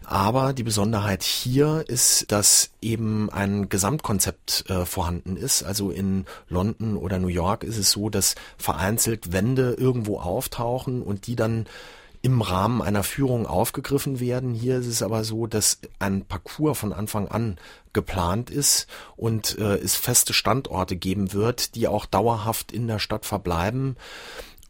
[0.03, 5.63] aber die Besonderheit hier ist, dass eben ein Gesamtkonzept äh, vorhanden ist.
[5.63, 11.27] Also in London oder New York ist es so, dass vereinzelt Wände irgendwo auftauchen und
[11.27, 11.67] die dann
[12.25, 14.55] im Rahmen einer Führung aufgegriffen werden.
[14.55, 17.59] Hier ist es aber so, dass ein Parcours von Anfang an
[17.93, 23.27] geplant ist und äh, es feste Standorte geben wird, die auch dauerhaft in der Stadt
[23.27, 23.97] verbleiben.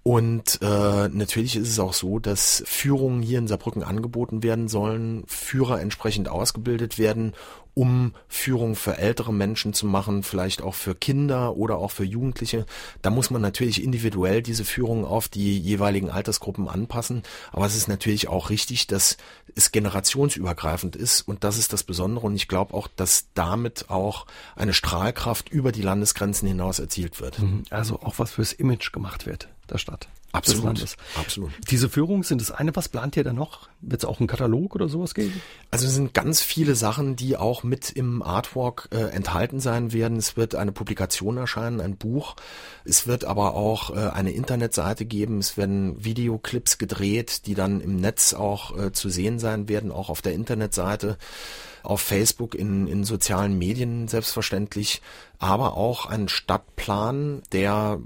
[0.02, 5.22] Und äh, natürlich ist es auch so, dass Führungen hier in Saarbrücken angeboten werden sollen,
[5.28, 7.34] Führer entsprechend ausgebildet werden
[7.74, 12.66] um Führung für ältere Menschen zu machen, vielleicht auch für Kinder oder auch für Jugendliche.
[13.02, 17.24] Da muss man natürlich individuell diese Führung auf die jeweiligen Altersgruppen anpassen.
[17.52, 19.16] Aber es ist natürlich auch richtig, dass
[19.56, 22.26] es generationsübergreifend ist und das ist das Besondere.
[22.26, 27.40] Und ich glaube auch, dass damit auch eine Strahlkraft über die Landesgrenzen hinaus erzielt wird.
[27.40, 27.64] Mhm.
[27.70, 30.08] Also auch was fürs Image gemacht wird der Stadt.
[30.34, 30.96] Absolut.
[31.14, 31.52] Absolut.
[31.70, 32.74] Diese Führungen sind das eine.
[32.74, 33.68] Was plant ihr da noch?
[33.80, 35.40] Wird es auch einen Katalog oder sowas geben?
[35.70, 40.16] Also es sind ganz viele Sachen, die auch mit im Artwork äh, enthalten sein werden.
[40.16, 42.34] Es wird eine Publikation erscheinen, ein Buch.
[42.84, 45.38] Es wird aber auch äh, eine Internetseite geben.
[45.38, 50.10] Es werden Videoclips gedreht, die dann im Netz auch äh, zu sehen sein werden, auch
[50.10, 51.16] auf der Internetseite
[51.84, 55.02] auf Facebook, in, in sozialen Medien selbstverständlich,
[55.38, 58.00] aber auch ein Stadtplan, der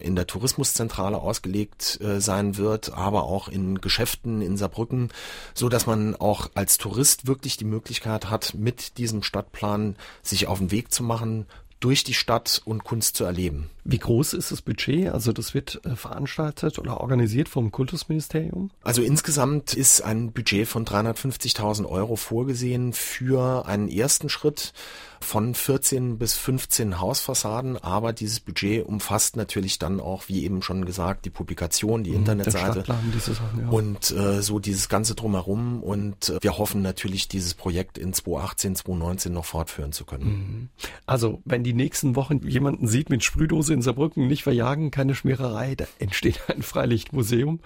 [0.00, 5.10] in der Tourismuszentrale ausgelegt äh, sein wird, aber auch in Geschäften in Saarbrücken,
[5.54, 10.58] so dass man auch als Tourist wirklich die Möglichkeit hat, mit diesem Stadtplan sich auf
[10.58, 11.46] den Weg zu machen,
[11.80, 13.70] durch die Stadt und Kunst zu erleben.
[13.84, 15.08] Wie groß ist das Budget?
[15.08, 18.70] Also das wird äh, veranstaltet oder organisiert vom Kultusministerium?
[18.82, 24.72] Also insgesamt ist ein Budget von 350.000 Euro vorgesehen für einen ersten Schritt
[25.20, 30.86] von 14 bis 15 Hausfassaden, aber dieses Budget umfasst natürlich dann auch, wie eben schon
[30.86, 33.68] gesagt, die Publikation, die mhm, Internetseite Sachen, ja.
[33.68, 38.76] und äh, so dieses ganze drumherum und äh, wir hoffen natürlich, dieses Projekt in 2018,
[38.76, 40.24] 2019 noch fortführen zu können.
[40.24, 40.68] Mhm.
[41.04, 45.74] Also, wenn die nächsten Wochen jemanden sieht mit Sprühdose in Saarbrücken, nicht verjagen, keine Schmiererei,
[45.74, 47.60] da entsteht ein Freilichtmuseum.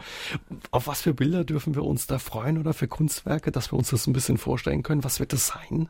[0.71, 3.91] Auf was für Bilder dürfen wir uns da freuen oder für Kunstwerke, dass wir uns
[3.91, 5.05] das ein bisschen vorstellen können?
[5.05, 5.89] Was wird das sein?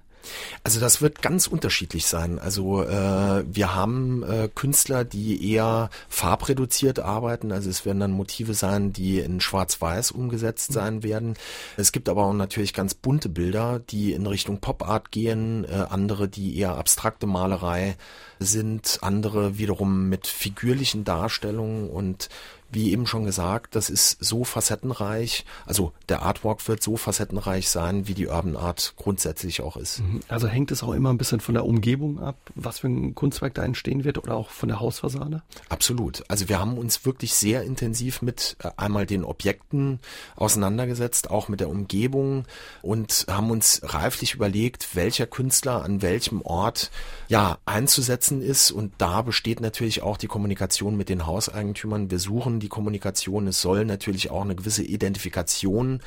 [0.62, 2.38] Also das wird ganz unterschiedlich sein.
[2.38, 7.52] Also äh, wir haben äh, Künstler, die eher farbreduziert arbeiten.
[7.52, 10.74] Also es werden dann Motive sein, die in Schwarz-Weiß umgesetzt mhm.
[10.74, 11.34] sein werden.
[11.76, 16.28] Es gibt aber auch natürlich ganz bunte Bilder, die in Richtung Pop-Art gehen, äh, andere,
[16.28, 17.96] die eher abstrakte Malerei
[18.38, 22.28] sind, andere wiederum mit figürlichen Darstellungen und
[22.74, 25.44] wie eben schon gesagt, das ist so facettenreich.
[25.64, 30.00] Also der Artwalk wird so facettenreich sein, wie die Urban Art grundsätzlich auch ist.
[30.00, 30.20] Mhm.
[30.28, 33.54] Also hängt es auch immer ein bisschen von der Umgebung ab, was für ein Kunstwerk
[33.54, 35.42] da entstehen wird oder auch von der Hausfassade?
[35.68, 36.24] Absolut.
[36.28, 40.00] Also wir haben uns wirklich sehr intensiv mit äh, einmal den Objekten
[40.36, 42.44] auseinandergesetzt, auch mit der Umgebung
[42.82, 46.90] und haben uns reiflich überlegt, welcher Künstler an welchem Ort
[47.28, 52.10] ja einzusetzen ist und da besteht natürlich auch die Kommunikation mit den Hauseigentümern.
[52.10, 53.46] Wir suchen die Kommunikation.
[53.46, 56.00] Es soll natürlich auch eine gewisse Identifikation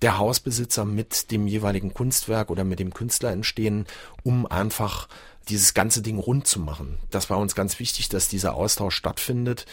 [0.00, 3.86] der Hausbesitzer mit dem jeweiligen Kunstwerk oder mit dem Künstler entstehen,
[4.22, 5.08] um einfach
[5.48, 6.98] dieses ganze Ding rund zu machen.
[7.10, 9.66] Das war uns ganz wichtig, dass dieser Austausch stattfindet.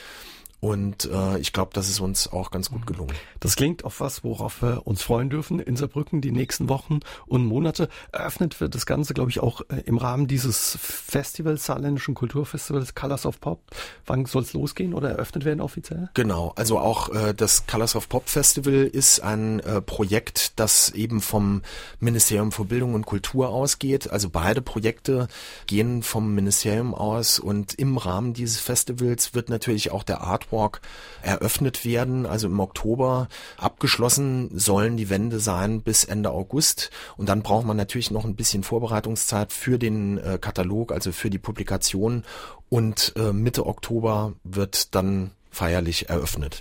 [0.64, 3.12] Und äh, ich glaube, das ist uns auch ganz gut gelungen.
[3.42, 7.46] Das klingt auf was, worauf wir uns freuen dürfen in Saarbrücken die nächsten Wochen und
[7.46, 7.90] Monate.
[8.14, 13.26] Eröffnet wird das Ganze, glaube ich, auch äh, im Rahmen dieses Festivals, saarländischen Kulturfestivals Colors
[13.26, 13.60] of Pop.
[14.06, 16.10] Wann soll es losgehen oder eröffnet werden offiziell?
[16.14, 21.20] Genau, also auch äh, das Colors of Pop Festival ist ein äh, Projekt, das eben
[21.20, 21.62] vom
[22.00, 24.10] Ministerium für Bildung und Kultur ausgeht.
[24.12, 25.28] Also beide Projekte
[25.68, 30.82] gehen vom Ministerium aus und im Rahmen dieses Festivals wird natürlich auch der Artwork Catwalk
[31.22, 33.28] eröffnet werden, also im Oktober.
[33.58, 36.92] Abgeschlossen sollen die Wände sein bis Ende August.
[37.18, 41.30] Und dann braucht man natürlich noch ein bisschen Vorbereitungszeit für den äh, Katalog, also für
[41.30, 42.24] die Publikation.
[42.70, 46.58] Und äh, Mitte Oktober wird dann feierlich eröffnet.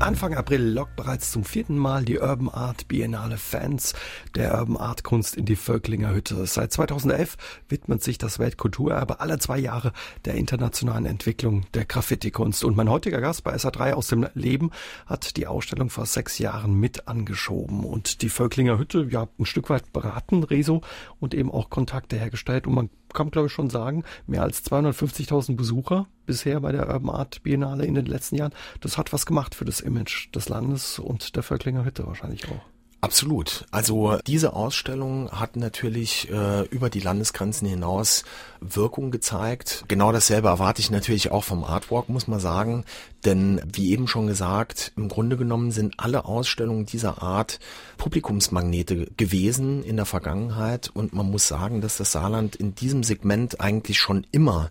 [0.00, 3.92] Anfang April lockt bereits zum vierten Mal die Urban Art Biennale Fans
[4.34, 6.46] der Urban Art Kunst in die Völklinger Hütte.
[6.46, 7.36] Seit 2011
[7.68, 9.92] widmet sich das Weltkulturerbe alle zwei Jahre
[10.24, 12.64] der internationalen Entwicklung der Graffiti-Kunst.
[12.64, 14.70] Und mein heutiger Gast bei SA3 aus dem Leben
[15.04, 19.68] hat die Ausstellung vor sechs Jahren mit angeschoben und die Völklinger Hütte ja ein Stück
[19.68, 20.80] weit beraten, Reso,
[21.20, 22.66] und eben auch Kontakte hergestellt.
[22.66, 27.14] Und man kann, glaube ich, schon sagen, mehr als 250.000 Besucher bisher bei der Urban
[27.14, 28.52] Art Biennale in den letzten Jahren.
[28.80, 32.62] Das hat was gemacht für das Image des Landes und der Völklinger Hütte wahrscheinlich auch.
[33.02, 33.64] Absolut.
[33.70, 38.24] Also diese Ausstellung hat natürlich äh, über die Landesgrenzen hinaus
[38.60, 39.84] Wirkung gezeigt.
[39.88, 42.84] Genau dasselbe erwarte ich natürlich auch vom Artwalk, muss man sagen.
[43.24, 47.60] Denn wie eben schon gesagt, im Grunde genommen sind alle Ausstellungen dieser Art
[47.98, 50.90] Publikumsmagnete gewesen in der Vergangenheit.
[50.92, 54.70] Und man muss sagen, dass das Saarland in diesem Segment eigentlich schon immer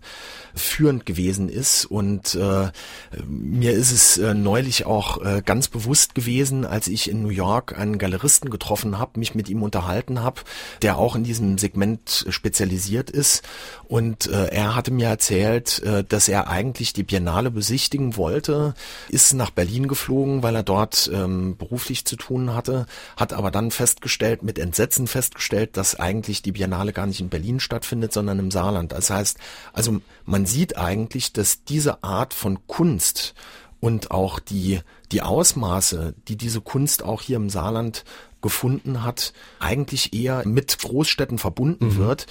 [0.56, 1.86] führend gewesen ist.
[1.86, 2.71] Und äh,
[3.28, 7.78] mir ist es äh, neulich auch äh, ganz bewusst gewesen, als ich in New York
[7.78, 10.41] einen Galeristen getroffen habe, mich mit ihm unterhalten habe,
[10.82, 13.43] der auch in diesem Segment spezialisiert ist.
[13.89, 18.75] Und äh, er hatte mir erzählt, äh, dass er eigentlich die Biennale besichtigen wollte
[19.10, 22.86] ist nach Berlin geflogen, weil er dort ähm, beruflich zu tun hatte,
[23.17, 27.60] hat aber dann festgestellt, mit Entsetzen festgestellt, dass eigentlich die Biennale gar nicht in Berlin
[27.60, 28.91] stattfindet, sondern im Saarland.
[28.91, 29.39] Das heißt,
[29.73, 33.34] also man sieht eigentlich, dass diese Art von Kunst
[33.80, 38.04] und auch die, die Ausmaße, die diese Kunst auch hier im Saarland
[38.41, 41.97] gefunden hat, eigentlich eher mit Großstädten verbunden mhm.
[41.97, 42.25] wird.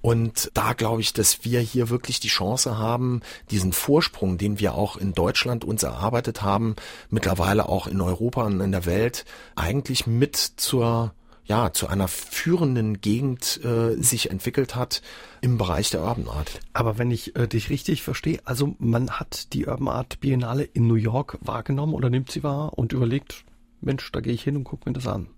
[0.00, 3.20] Und da glaube ich, dass wir hier wirklich die Chance haben,
[3.50, 6.74] diesen Vorsprung, den wir auch in Deutschland uns erarbeitet haben,
[7.08, 13.00] mittlerweile auch in Europa und in der Welt, eigentlich mit zur ja, zu einer führenden
[13.00, 15.02] Gegend äh, sich entwickelt hat
[15.40, 16.60] im Bereich der Urban Art.
[16.72, 20.86] Aber wenn ich äh, dich richtig verstehe, also man hat die Urban Art Biennale in
[20.86, 23.44] New York wahrgenommen oder nimmt sie wahr und überlegt,
[23.82, 25.28] Mensch, da gehe ich hin und gucke mir das an.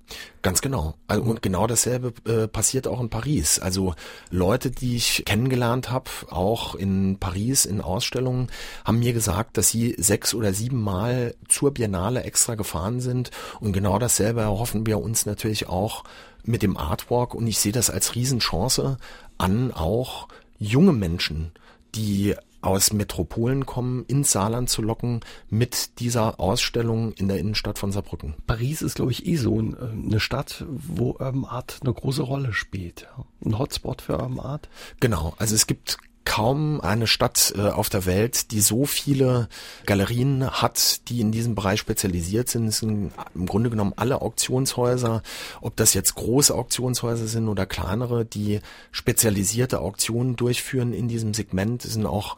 [0.42, 0.94] Ganz genau.
[1.06, 3.58] Also, und genau dasselbe äh, passiert auch in Paris.
[3.58, 3.94] Also
[4.30, 8.48] Leute, die ich kennengelernt habe, auch in Paris in Ausstellungen,
[8.84, 13.30] haben mir gesagt, dass sie sechs oder sieben Mal zur Biennale extra gefahren sind.
[13.60, 16.04] Und genau dasselbe erhoffen wir uns natürlich auch
[16.44, 17.34] mit dem Artwalk.
[17.34, 18.98] Und ich sehe das als Riesenchance
[19.38, 20.28] an, auch
[20.58, 21.52] junge Menschen,
[21.94, 27.92] die aus Metropolen kommen, ins Saarland zu locken mit dieser Ausstellung in der Innenstadt von
[27.92, 28.34] Saarbrücken.
[28.46, 32.52] Paris ist, glaube ich, eh so äh, eine Stadt, wo Urban Art eine große Rolle
[32.52, 33.08] spielt.
[33.44, 34.68] Ein Hotspot für Urban Art.
[35.00, 39.48] Genau, also es gibt kaum eine Stadt äh, auf der Welt, die so viele
[39.86, 42.68] Galerien hat, die in diesem Bereich spezialisiert sind.
[42.68, 45.22] Es sind im Grunde genommen alle Auktionshäuser,
[45.60, 48.60] ob das jetzt große Auktionshäuser sind oder kleinere, die
[48.90, 51.84] spezialisierte Auktionen durchführen in diesem Segment.
[51.84, 52.36] Es sind auch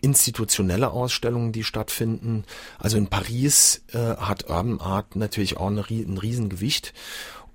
[0.00, 2.44] institutionelle Ausstellungen, die stattfinden.
[2.78, 6.94] Also in Paris äh, hat Urban Art natürlich auch ein Riesengewicht.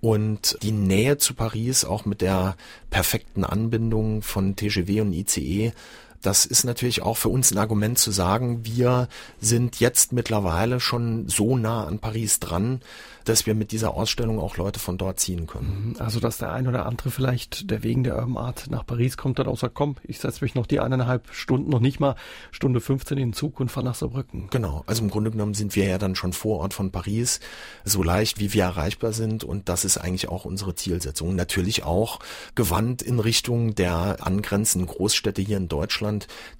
[0.01, 2.55] Und die Nähe zu Paris, auch mit der
[2.89, 5.73] perfekten Anbindung von TGW und ICE,
[6.21, 9.07] das ist natürlich auch für uns ein Argument zu sagen, wir
[9.39, 12.81] sind jetzt mittlerweile schon so nah an Paris dran,
[13.25, 15.93] dass wir mit dieser Ausstellung auch Leute von dort ziehen können.
[15.95, 15.95] Mhm.
[16.01, 19.39] Also dass der ein oder andere vielleicht, der wegen der Urban Art nach Paris kommt,
[19.39, 22.15] dann auch sagt, komm, ich setze mich noch die eineinhalb Stunden, noch nicht mal
[22.51, 24.47] Stunde 15 in den Zug und fahre nach Saarbrücken.
[24.49, 27.39] Genau, also im Grunde genommen sind wir ja dann schon vor Ort von Paris,
[27.83, 31.35] so leicht wie wir erreichbar sind und das ist eigentlich auch unsere Zielsetzung.
[31.35, 32.19] Natürlich auch
[32.55, 36.10] gewandt in Richtung der angrenzenden Großstädte hier in Deutschland,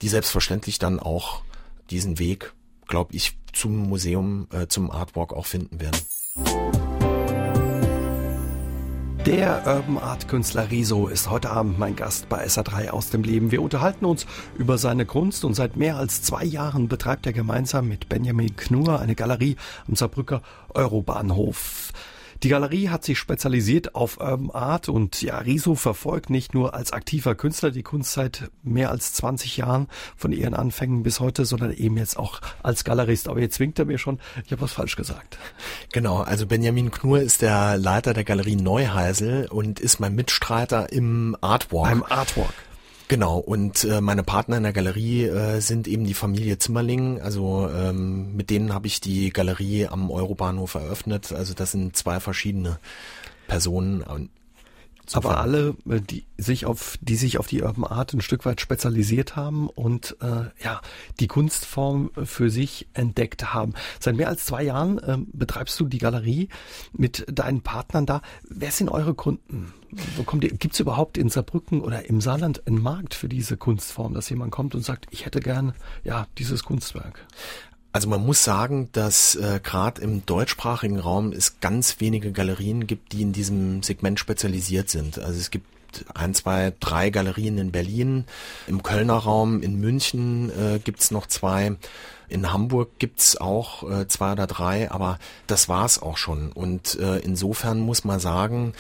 [0.01, 1.41] die selbstverständlich dann auch
[1.89, 2.53] diesen Weg,
[2.87, 5.99] glaube ich, zum Museum, äh, zum Artwalk auch finden werden.
[9.25, 13.51] Der Urban Art Künstler Riso ist heute Abend mein Gast bei SA3 aus dem Leben.
[13.51, 14.25] Wir unterhalten uns
[14.57, 18.99] über seine Kunst und seit mehr als zwei Jahren betreibt er gemeinsam mit Benjamin Knur
[18.99, 20.41] eine Galerie am Saarbrücker
[20.73, 21.91] Eurobahnhof.
[22.43, 26.91] Die Galerie hat sich spezialisiert auf Urban Art und ja, Riso verfolgt nicht nur als
[26.91, 29.87] aktiver Künstler die Kunst seit mehr als 20 Jahren
[30.17, 33.27] von ihren Anfängen bis heute, sondern eben jetzt auch als Galerist.
[33.27, 35.37] Aber jetzt winkt er mir schon, ich habe was falsch gesagt.
[35.93, 41.37] Genau, also Benjamin Knur ist der Leiter der Galerie Neuheisel und ist mein Mitstreiter im
[41.41, 41.89] Artwalk.
[41.89, 42.53] Beim Artwalk.
[43.11, 47.19] Genau, und äh, meine Partner in der Galerie äh, sind eben die Familie Zimmerling.
[47.19, 51.33] Also ähm, mit denen habe ich die Galerie am Eurobahnhof eröffnet.
[51.33, 52.79] Also das sind zwei verschiedene
[53.49, 54.29] Personen.
[55.11, 58.61] Aber alle, äh, die sich auf, die sich auf die Urban Art ein Stück weit
[58.61, 60.79] spezialisiert haben und äh, ja
[61.19, 63.73] die Kunstform für sich entdeckt haben.
[63.99, 66.47] Seit mehr als zwei Jahren äh, betreibst du die Galerie
[66.93, 68.21] mit deinen Partnern da.
[68.47, 69.73] Wer sind eure Kunden?
[70.39, 74.51] Gibt es überhaupt in Saarbrücken oder im Saarland einen Markt für diese Kunstform, dass jemand
[74.51, 75.73] kommt und sagt, ich hätte gern
[76.03, 77.25] ja dieses Kunstwerk?
[77.93, 83.11] Also man muss sagen, dass äh, gerade im deutschsprachigen Raum es ganz wenige Galerien gibt,
[83.11, 85.19] die in diesem Segment spezialisiert sind.
[85.19, 85.67] Also es gibt
[86.13, 88.25] ein, zwei, drei Galerien in Berlin,
[88.67, 91.75] im Kölner Raum, in München äh, gibt's noch zwei.
[92.29, 96.53] In Hamburg gibt's auch äh, zwei oder drei, aber das war's auch schon.
[96.53, 98.71] Und äh, insofern muss man sagen,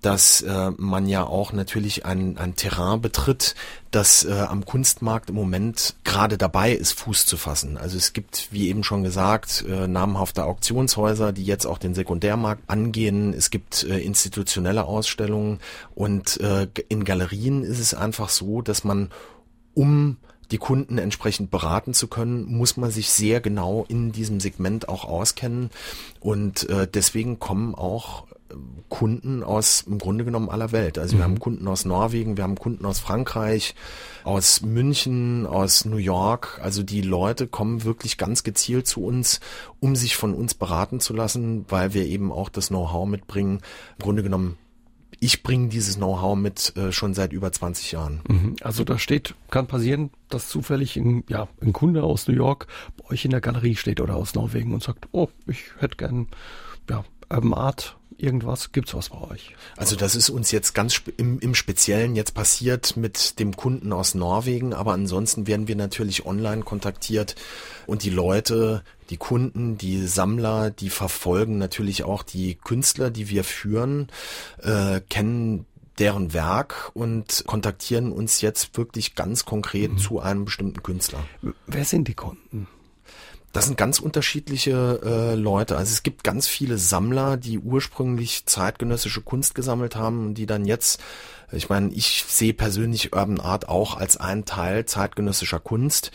[0.00, 3.54] dass äh, man ja auch natürlich ein, ein Terrain betritt,
[3.90, 7.76] das äh, am Kunstmarkt im Moment gerade dabei ist, Fuß zu fassen.
[7.76, 12.62] Also es gibt, wie eben schon gesagt, äh, namhafte Auktionshäuser, die jetzt auch den Sekundärmarkt
[12.68, 13.34] angehen.
[13.34, 15.58] Es gibt äh, institutionelle Ausstellungen
[15.94, 19.10] und äh, in Galerien ist es einfach so, dass man
[19.74, 20.16] um
[20.50, 25.04] die Kunden entsprechend beraten zu können, muss man sich sehr genau in diesem Segment auch
[25.04, 25.70] auskennen.
[26.18, 28.26] Und äh, deswegen kommen auch
[28.88, 30.98] Kunden aus im Grunde genommen aller Welt.
[30.98, 31.32] Also wir mhm.
[31.32, 33.74] haben Kunden aus Norwegen, wir haben Kunden aus Frankreich,
[34.24, 36.60] aus München, aus New York.
[36.62, 39.40] Also die Leute kommen wirklich ganz gezielt zu uns,
[39.80, 43.60] um sich von uns beraten zu lassen, weil wir eben auch das Know-how mitbringen.
[43.98, 44.56] Im Grunde genommen
[45.20, 48.20] ich bringe dieses Know-how mit äh, schon seit über 20 Jahren.
[48.26, 48.56] Mhm.
[48.62, 53.10] Also da steht, kann passieren, dass zufällig ein, ja, ein Kunde aus New York bei
[53.10, 56.28] euch in der Galerie steht oder aus Norwegen und sagt, oh, ich hätte gern
[56.88, 58.72] ja, Urban Art irgendwas?
[58.72, 59.54] Gibt's was bei euch?
[59.76, 64.14] Also das ist uns jetzt ganz im, im Speziellen jetzt passiert mit dem Kunden aus
[64.14, 67.34] Norwegen, aber ansonsten werden wir natürlich online kontaktiert
[67.86, 73.44] und die Leute, die Kunden, die Sammler, die verfolgen natürlich auch die Künstler, die wir
[73.44, 74.08] führen,
[74.62, 75.66] äh, kennen
[75.98, 79.98] deren Werk und kontaktieren uns jetzt wirklich ganz konkret mhm.
[79.98, 81.22] zu einem bestimmten Künstler.
[81.66, 82.66] Wer sind die Kunden?
[83.52, 85.76] Das sind ganz unterschiedliche äh, Leute.
[85.76, 91.00] Also es gibt ganz viele Sammler, die ursprünglich zeitgenössische Kunst gesammelt haben die dann jetzt,
[91.50, 96.12] ich meine, ich sehe persönlich Urban Art auch als einen Teil zeitgenössischer Kunst.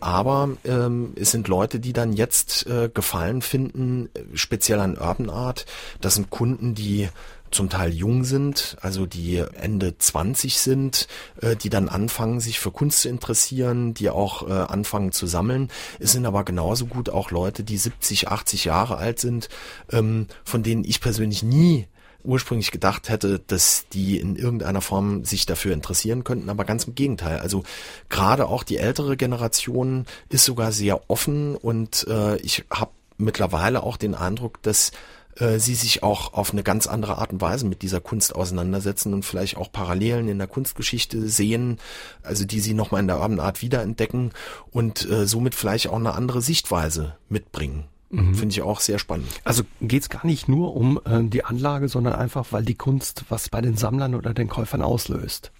[0.00, 5.64] Aber ähm, es sind Leute, die dann jetzt äh, Gefallen finden, speziell an Urban Art.
[6.00, 7.08] Das sind Kunden, die
[7.52, 11.06] zum Teil jung sind, also die Ende 20 sind,
[11.40, 15.68] äh, die dann anfangen, sich für Kunst zu interessieren, die auch äh, anfangen zu sammeln.
[15.98, 19.48] Es sind aber genauso gut auch Leute, die 70, 80 Jahre alt sind,
[19.90, 21.86] ähm, von denen ich persönlich nie
[22.24, 26.94] ursprünglich gedacht hätte, dass die in irgendeiner Form sich dafür interessieren könnten, aber ganz im
[26.94, 27.38] Gegenteil.
[27.38, 27.64] Also
[28.08, 33.96] gerade auch die ältere Generation ist sogar sehr offen und äh, ich habe mittlerweile auch
[33.96, 34.92] den Eindruck, dass
[35.36, 39.14] äh, sie sich auch auf eine ganz andere Art und Weise mit dieser Kunst auseinandersetzen
[39.14, 41.78] und vielleicht auch Parallelen in der Kunstgeschichte sehen,
[42.22, 44.32] also die sie nochmal in der Abendart wiederentdecken
[44.70, 47.84] und äh, somit vielleicht auch eine andere Sichtweise mitbringen.
[48.10, 48.34] Mhm.
[48.34, 49.28] Finde ich auch sehr spannend.
[49.42, 53.24] Also geht es gar nicht nur um äh, die Anlage, sondern einfach, weil die Kunst
[53.30, 55.50] was bei den Sammlern oder den Käufern auslöst.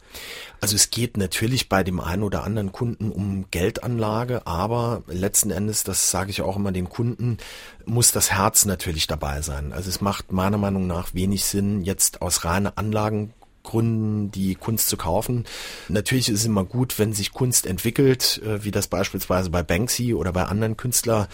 [0.62, 5.82] Also es geht natürlich bei dem einen oder anderen Kunden um Geldanlage, aber letzten Endes,
[5.82, 7.38] das sage ich auch immer den Kunden,
[7.84, 9.72] muss das Herz natürlich dabei sein.
[9.72, 13.34] Also es macht meiner Meinung nach wenig Sinn, jetzt aus reiner Anlagen
[13.64, 15.46] Gründen, die Kunst zu kaufen.
[15.88, 20.14] Natürlich ist es immer gut, wenn sich Kunst entwickelt, äh, wie das beispielsweise bei Banksy
[20.14, 21.26] oder bei anderen Künstlern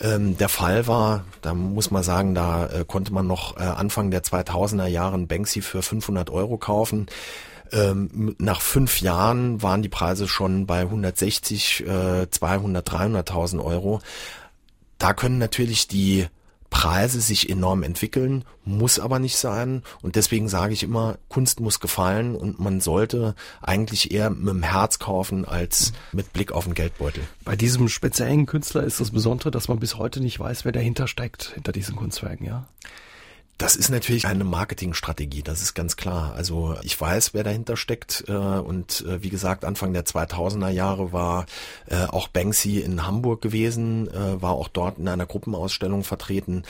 [0.00, 1.24] ähm, der Fall war.
[1.40, 5.62] Da muss man sagen, da äh, konnte man noch äh, Anfang der 2000er Jahren Banksy
[5.62, 7.06] für 500 Euro kaufen.
[7.72, 14.00] Ähm, nach fünf Jahren waren die Preise schon bei 160, äh, 200, 300.000 Euro.
[14.98, 16.26] Da können natürlich die
[16.72, 19.82] Preise sich enorm entwickeln, muss aber nicht sein.
[20.00, 24.62] Und deswegen sage ich immer, Kunst muss gefallen und man sollte eigentlich eher mit dem
[24.62, 27.22] Herz kaufen als mit Blick auf den Geldbeutel.
[27.44, 31.06] Bei diesem speziellen Künstler ist das Besondere, dass man bis heute nicht weiß, wer dahinter
[31.06, 32.66] steckt, hinter diesen Kunstwerken, ja?
[33.62, 36.32] Das ist natürlich eine Marketingstrategie, das ist ganz klar.
[36.34, 41.12] Also ich weiß, wer dahinter steckt äh, und äh, wie gesagt, Anfang der 2000er Jahre
[41.12, 41.46] war
[41.86, 46.64] äh, auch Banksy in Hamburg gewesen, war auch dort in einer Gruppenausstellung vertreten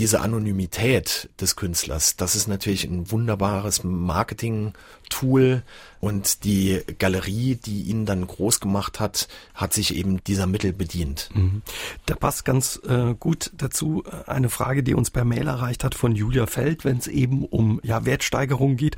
[0.00, 5.62] diese Anonymität des Künstlers, das ist natürlich ein wunderbares Marketing-Tool
[6.00, 11.28] und die Galerie, die ihn dann groß gemacht hat, hat sich eben dieser Mittel bedient.
[11.34, 11.60] Mhm.
[12.06, 15.94] Da passt ganz äh, gut dazu äh, eine Frage, die uns per Mail erreicht hat
[15.94, 18.96] von Julia Feld, wenn es eben um ja, Wertsteigerung geht.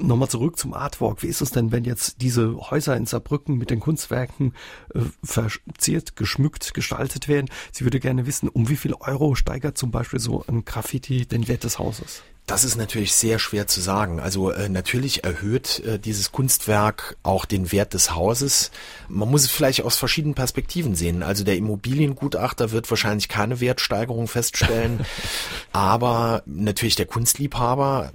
[0.00, 1.22] Nochmal zurück zum Artwork.
[1.22, 4.54] Wie ist es denn, wenn jetzt diese Häuser in Saarbrücken mit den Kunstwerken
[4.94, 7.48] äh, verziert, geschmückt, gestaltet werden?
[7.72, 11.48] Sie würde gerne wissen, um wie viel Euro steigert zum Beispiel so ein Graffiti den
[11.48, 12.22] Wert des Hauses?
[12.48, 14.20] Das ist natürlich sehr schwer zu sagen.
[14.20, 18.70] Also äh, natürlich erhöht äh, dieses Kunstwerk auch den Wert des Hauses.
[19.06, 21.22] Man muss es vielleicht aus verschiedenen Perspektiven sehen.
[21.22, 25.04] Also der Immobiliengutachter wird wahrscheinlich keine Wertsteigerung feststellen,
[25.72, 28.12] aber natürlich der Kunstliebhaber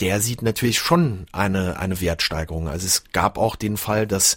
[0.00, 2.68] der sieht natürlich schon eine, eine Wertsteigerung.
[2.68, 4.36] Also es gab auch den Fall, dass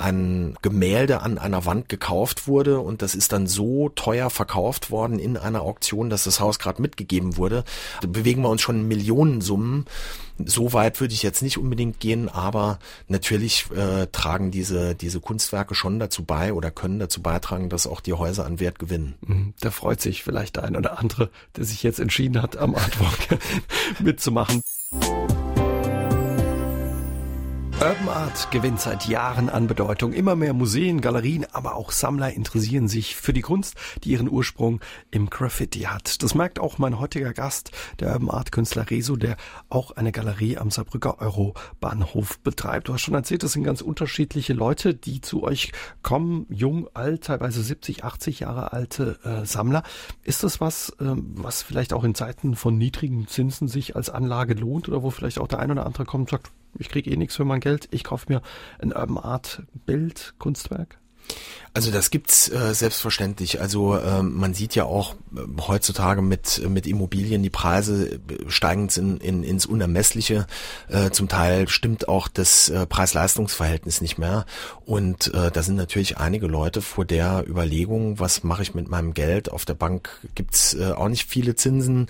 [0.00, 5.18] ein Gemälde an einer Wand gekauft wurde und das ist dann so teuer verkauft worden
[5.18, 7.64] in einer Auktion, dass das Haus gerade mitgegeben wurde.
[8.00, 9.86] Da bewegen wir uns schon in Millionensummen.
[10.42, 12.78] So weit würde ich jetzt nicht unbedingt gehen, aber
[13.08, 18.00] natürlich äh, tragen diese, diese Kunstwerke schon dazu bei oder können dazu beitragen, dass auch
[18.00, 19.14] die Häuser an Wert gewinnen.
[19.26, 19.54] Mhm.
[19.60, 23.38] Da freut sich vielleicht der ein oder andere, der sich jetzt entschieden hat, am Artwork
[24.00, 24.62] mitzumachen.
[27.82, 30.12] Urban Art gewinnt seit Jahren an Bedeutung.
[30.12, 33.74] Immer mehr Museen, Galerien, aber auch Sammler interessieren sich für die Kunst,
[34.04, 36.22] die ihren Ursprung im Graffiti hat.
[36.22, 39.38] Das merkt auch mein heutiger Gast, der Urban Art Künstler Rezo, der
[39.70, 42.88] auch eine Galerie am Saarbrücker Eurobahnhof betreibt.
[42.88, 45.72] Du hast schon erzählt, das sind ganz unterschiedliche Leute, die zu euch
[46.02, 49.84] kommen, jung, alt, teilweise 70, 80 Jahre alte äh, Sammler.
[50.22, 54.52] Ist das was, äh, was vielleicht auch in Zeiten von niedrigen Zinsen sich als Anlage
[54.52, 57.16] lohnt oder wo vielleicht auch der ein oder andere kommt und sagt, ich kriege eh
[57.16, 58.42] nichts für mein Geld, ich kaufe mir
[58.78, 60.98] ein Urban Art Bild, Kunstwerk?
[61.72, 63.60] Also das gibt's äh, selbstverständlich.
[63.60, 68.18] Also äh, man sieht ja auch äh, heutzutage mit mit Immobilien die Preise äh,
[68.48, 70.48] steigen in, in, ins Unermessliche.
[70.88, 74.46] Äh, zum Teil stimmt auch das äh, Preis-Leistungs-Verhältnis nicht mehr.
[74.84, 79.14] Und äh, da sind natürlich einige Leute vor der Überlegung, was mache ich mit meinem
[79.14, 79.52] Geld?
[79.52, 82.08] Auf der Bank gibt's äh, auch nicht viele Zinsen.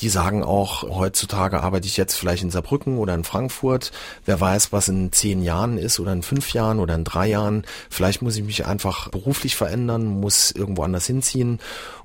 [0.00, 3.92] Die sagen auch, heutzutage arbeite ich jetzt vielleicht in Saarbrücken oder in Frankfurt.
[4.24, 7.66] Wer weiß, was in zehn Jahren ist oder in fünf Jahren oder in drei Jahren.
[7.90, 11.58] Vielleicht muss ich mich einfach einfach beruflich verändern, muss irgendwo anders hinziehen.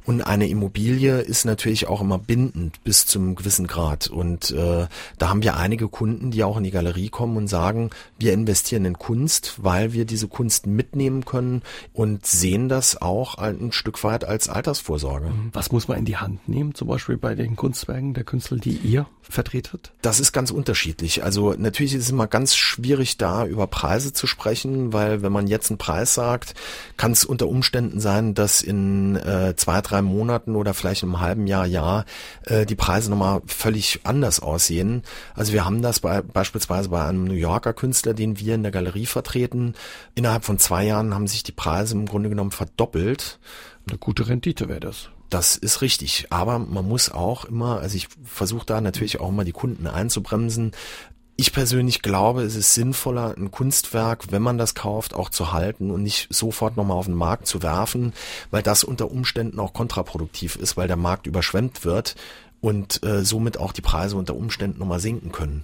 [0.09, 4.07] Und eine Immobilie ist natürlich auch immer bindend bis zum gewissen Grad.
[4.07, 4.87] Und äh,
[5.19, 8.85] da haben wir einige Kunden, die auch in die Galerie kommen und sagen, wir investieren
[8.85, 11.61] in Kunst, weil wir diese Kunst mitnehmen können
[11.93, 15.27] und sehen das auch ein Stück weit als Altersvorsorge.
[15.27, 15.49] Mhm.
[15.53, 18.77] Was muss man in die Hand nehmen, zum Beispiel bei den Kunstwerken der Künstler, die
[18.77, 19.91] ihr vertretet?
[20.01, 21.23] Das ist ganz unterschiedlich.
[21.23, 25.45] Also natürlich ist es immer ganz schwierig, da über Preise zu sprechen, weil wenn man
[25.45, 26.55] jetzt einen Preis sagt,
[26.97, 31.47] kann es unter Umständen sein, dass in äh, zwei, drei Monaten oder vielleicht einem halben
[31.47, 32.05] Jahr, Jahr
[32.45, 35.03] äh, die Preise nochmal völlig anders aussehen.
[35.33, 38.71] Also wir haben das bei, beispielsweise bei einem New Yorker Künstler, den wir in der
[38.71, 39.73] Galerie vertreten.
[40.15, 43.39] Innerhalb von zwei Jahren haben sich die Preise im Grunde genommen verdoppelt.
[43.87, 45.09] Eine gute Rendite wäre das.
[45.29, 46.27] Das ist richtig.
[46.31, 50.71] Aber man muss auch immer, also ich versuche da natürlich auch immer die Kunden einzubremsen.
[51.39, 55.89] Ich persönlich glaube, es ist sinnvoller, ein Kunstwerk, wenn man das kauft, auch zu halten
[55.89, 58.11] und nicht sofort nochmal auf den Markt zu werfen,
[58.51, 62.17] weil das unter Umständen auch kontraproduktiv ist, weil der Markt überschwemmt wird
[62.59, 65.63] und äh, somit auch die Preise unter Umständen nochmal sinken können.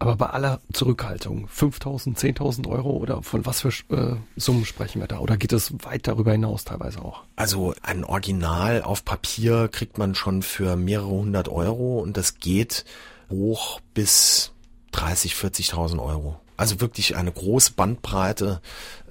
[0.00, 5.06] Aber bei aller Zurückhaltung, 5.000, 10.000 Euro oder von was für äh, Summen sprechen wir
[5.06, 5.20] da?
[5.20, 7.22] Oder geht es weit darüber hinaus teilweise auch?
[7.36, 12.84] Also ein Original auf Papier kriegt man schon für mehrere hundert Euro und das geht
[13.30, 14.52] hoch bis
[14.96, 16.40] 30, 40.000 Euro.
[16.56, 18.62] Also wirklich eine große Bandbreite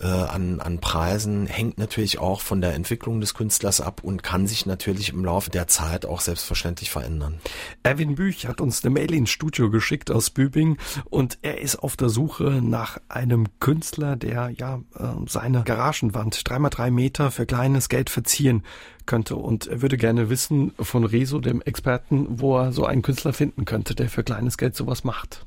[0.01, 4.47] äh, an, an Preisen hängt natürlich auch von der Entwicklung des Künstlers ab und kann
[4.47, 7.39] sich natürlich im Laufe der Zeit auch selbstverständlich verändern.
[7.83, 10.77] Erwin Büch hat uns eine Mail ins Studio geschickt aus Bübing
[11.11, 16.71] und er ist auf der Suche nach einem Künstler, der ja äh, seine Garagenwand dreimal
[16.71, 18.63] drei Meter für kleines Geld verziehen
[19.05, 23.33] könnte und er würde gerne wissen von Rezo, dem Experten, wo er so einen Künstler
[23.33, 25.45] finden könnte, der für kleines Geld sowas macht.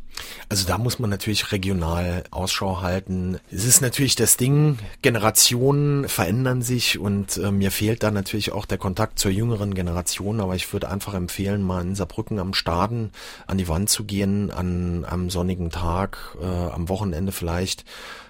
[0.49, 3.39] Also da muss man natürlich regional Ausschau halten.
[3.51, 8.67] Es ist natürlich das Ding, Generationen verändern sich und äh, mir fehlt da natürlich auch
[8.67, 13.11] der Kontakt zur jüngeren Generation, aber ich würde einfach empfehlen, mal in Saarbrücken am Staden
[13.47, 17.85] an die Wand zu gehen, an einem sonnigen Tag, äh, am Wochenende vielleicht.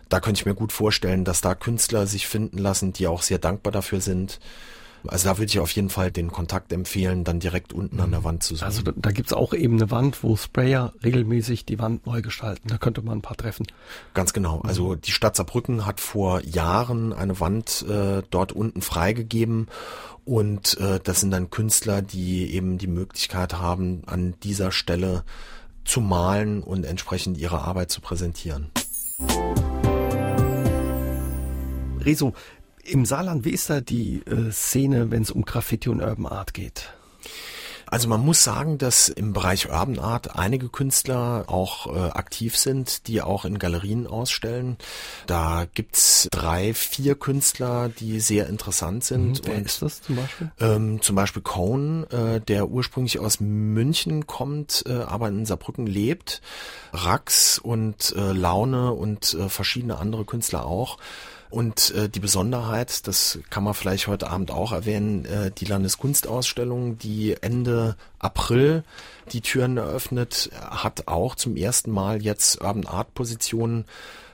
[0.09, 3.39] Da könnte ich mir gut vorstellen, dass da Künstler sich finden lassen, die auch sehr
[3.39, 4.41] dankbar dafür sind.
[5.07, 8.25] Also da würde ich auf jeden Fall den Kontakt empfehlen, dann direkt unten an der
[8.25, 8.67] Wand zu sein.
[8.67, 12.69] Also da, da gibt's auch eben eine Wand, wo Sprayer regelmäßig die Wand neu gestalten.
[12.69, 13.67] Da könnte man ein paar treffen.
[14.15, 14.61] Ganz genau.
[14.61, 19.69] Also die Stadt Saarbrücken hat vor Jahren eine Wand äh, dort unten freigegeben
[20.25, 25.25] und äh, das sind dann Künstler, die eben die Möglichkeit haben, an dieser Stelle
[25.85, 28.71] zu malen und entsprechend ihre Arbeit zu präsentieren.
[32.01, 32.35] Rezo,
[32.89, 36.55] im Saarland, wie ist da die äh, Szene, wenn es um Graffiti und Urban Art
[36.55, 36.93] geht?
[37.91, 43.07] Also man muss sagen, dass im Bereich Urban Art einige Künstler auch äh, aktiv sind,
[43.07, 44.77] die auch in Galerien ausstellen.
[45.27, 49.43] Da gibt's drei, vier Künstler, die sehr interessant sind.
[49.43, 50.53] Mhm, wer ist das zum Beispiel?
[50.61, 56.43] Ähm, zum Beispiel Cohn, äh, der ursprünglich aus München kommt, äh, aber in Saarbrücken lebt.
[56.93, 60.99] Rax und äh, Laune und äh, verschiedene andere Künstler auch.
[61.51, 66.99] Und äh, die Besonderheit, das kann man vielleicht heute Abend auch erwähnen, äh, die Landeskunstausstellung,
[66.99, 68.85] die Ende April
[69.33, 73.85] die Türen eröffnet, hat auch zum ersten Mal jetzt Urban Art Positionen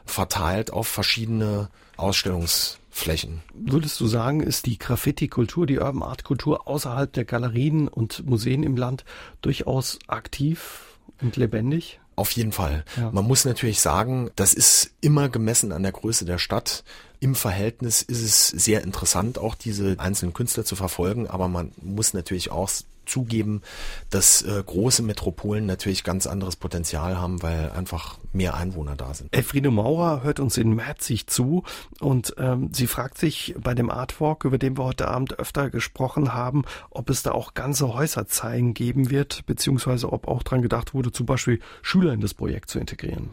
[0.05, 3.43] verteilt auf verschiedene Ausstellungsflächen.
[3.55, 8.63] Würdest du sagen, ist die Graffiti-Kultur, die Urban Art Kultur außerhalb der Galerien und Museen
[8.63, 9.05] im Land
[9.41, 12.01] durchaus aktiv und lebendig?
[12.17, 12.85] Auf jeden Fall.
[12.97, 13.11] Ja.
[13.11, 16.85] Man muss natürlich sagen, das ist immer gemessen an der Größe der Stadt.
[17.21, 22.15] Im Verhältnis ist es sehr interessant, auch diese einzelnen Künstler zu verfolgen, aber man muss
[22.15, 22.71] natürlich auch
[23.07, 23.63] zugeben,
[24.11, 29.35] dass äh, große Metropolen natürlich ganz anderes Potenzial haben, weil einfach mehr Einwohner da sind.
[29.35, 31.63] Elfriede Maurer hört uns in Merzig zu
[32.01, 36.35] und ähm, sie fragt sich bei dem Artwalk, über den wir heute Abend öfter gesprochen
[36.35, 41.13] haben, ob es da auch ganze Häuserzeilen geben wird, beziehungsweise ob auch dran gedacht wurde,
[41.13, 43.31] zum Beispiel Schüler in das Projekt zu integrieren.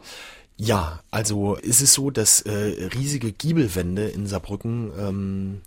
[0.63, 2.51] Ja, also ist es so, dass äh,
[2.93, 5.61] riesige Giebelwände in Saarbrücken ähm,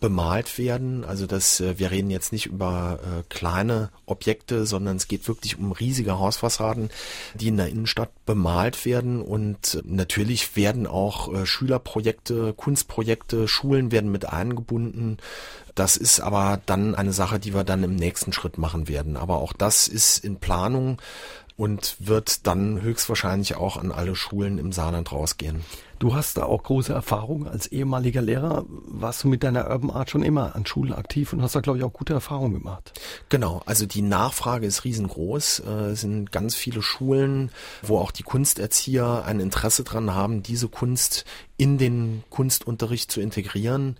[0.00, 1.04] bemalt werden.
[1.04, 5.58] Also das, äh, wir reden jetzt nicht über äh, kleine Objekte, sondern es geht wirklich
[5.58, 6.90] um riesige Hausfassaden,
[7.34, 9.20] die in der Innenstadt bemalt werden.
[9.20, 15.18] Und natürlich werden auch äh, Schülerprojekte, Kunstprojekte, Schulen werden mit eingebunden.
[15.74, 19.16] Das ist aber dann eine Sache, die wir dann im nächsten Schritt machen werden.
[19.16, 21.00] Aber auch das ist in Planung
[21.56, 25.64] und wird dann höchstwahrscheinlich auch an alle Schulen im Saarland rausgehen.
[25.98, 28.64] Du hast da auch große Erfahrung als ehemaliger Lehrer.
[28.68, 31.78] Warst du mit deiner Urban Art schon immer an Schulen aktiv und hast da, glaube
[31.78, 32.92] ich, auch gute Erfahrungen gemacht?
[33.28, 35.60] Genau, also die Nachfrage ist riesengroß.
[35.60, 37.50] Äh, es sind ganz viele Schulen,
[37.82, 41.24] wo auch die Kunsterzieher ein Interesse dran haben, diese Kunst
[41.56, 43.96] in den Kunstunterricht zu integrieren.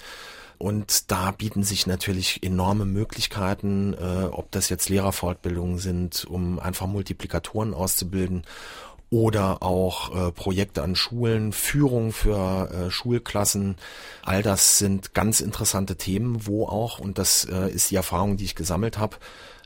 [0.59, 6.88] Und da bieten sich natürlich enorme Möglichkeiten, äh, ob das jetzt Lehrerfortbildungen sind, um einfach
[6.88, 8.42] Multiplikatoren auszubilden
[9.11, 13.76] oder auch äh, Projekte an Schulen, Führung für äh, Schulklassen.
[14.22, 18.44] All das sind ganz interessante Themen, wo auch, und das äh, ist die Erfahrung, die
[18.44, 19.16] ich gesammelt habe,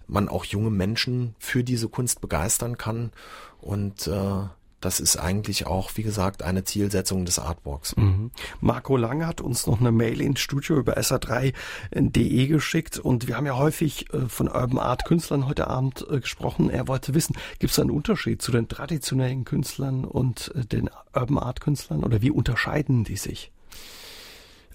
[0.07, 3.13] man auch junge Menschen für diese Kunst begeistern kann.
[3.61, 4.45] Und äh,
[4.85, 7.97] das ist eigentlich auch, wie gesagt, eine Zielsetzung des Artworks.
[7.97, 8.31] Mhm.
[8.61, 13.47] Marco Lange hat uns noch eine Mail ins Studio über sa3.de geschickt und wir haben
[13.47, 16.69] ja häufig äh, von Urban Art Künstlern heute Abend äh, gesprochen.
[16.69, 21.39] Er wollte wissen, gibt es einen Unterschied zu den traditionellen Künstlern und äh, den Urban
[21.39, 23.53] Art Künstlern oder wie unterscheiden die sich?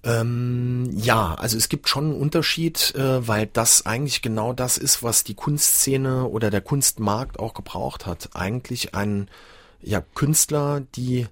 [0.03, 5.03] Ähm, ja, also es gibt schon einen Unterschied, äh, weil das eigentlich genau das ist,
[5.03, 8.29] was die Kunstszene oder der Kunstmarkt auch gebraucht hat.
[8.33, 9.27] Eigentlich ein
[9.81, 11.27] ja, Künstler, die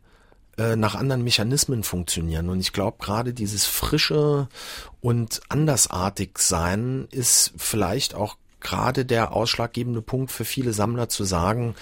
[0.57, 2.49] äh, nach anderen Mechanismen funktionieren.
[2.49, 4.47] Und ich glaube, gerade dieses frische
[5.01, 11.75] und andersartig sein ist vielleicht auch gerade der ausschlaggebende Punkt für viele Sammler zu sagen,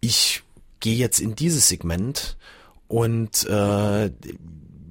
[0.00, 0.42] ich
[0.80, 2.36] gehe jetzt in dieses Segment
[2.88, 4.10] und äh,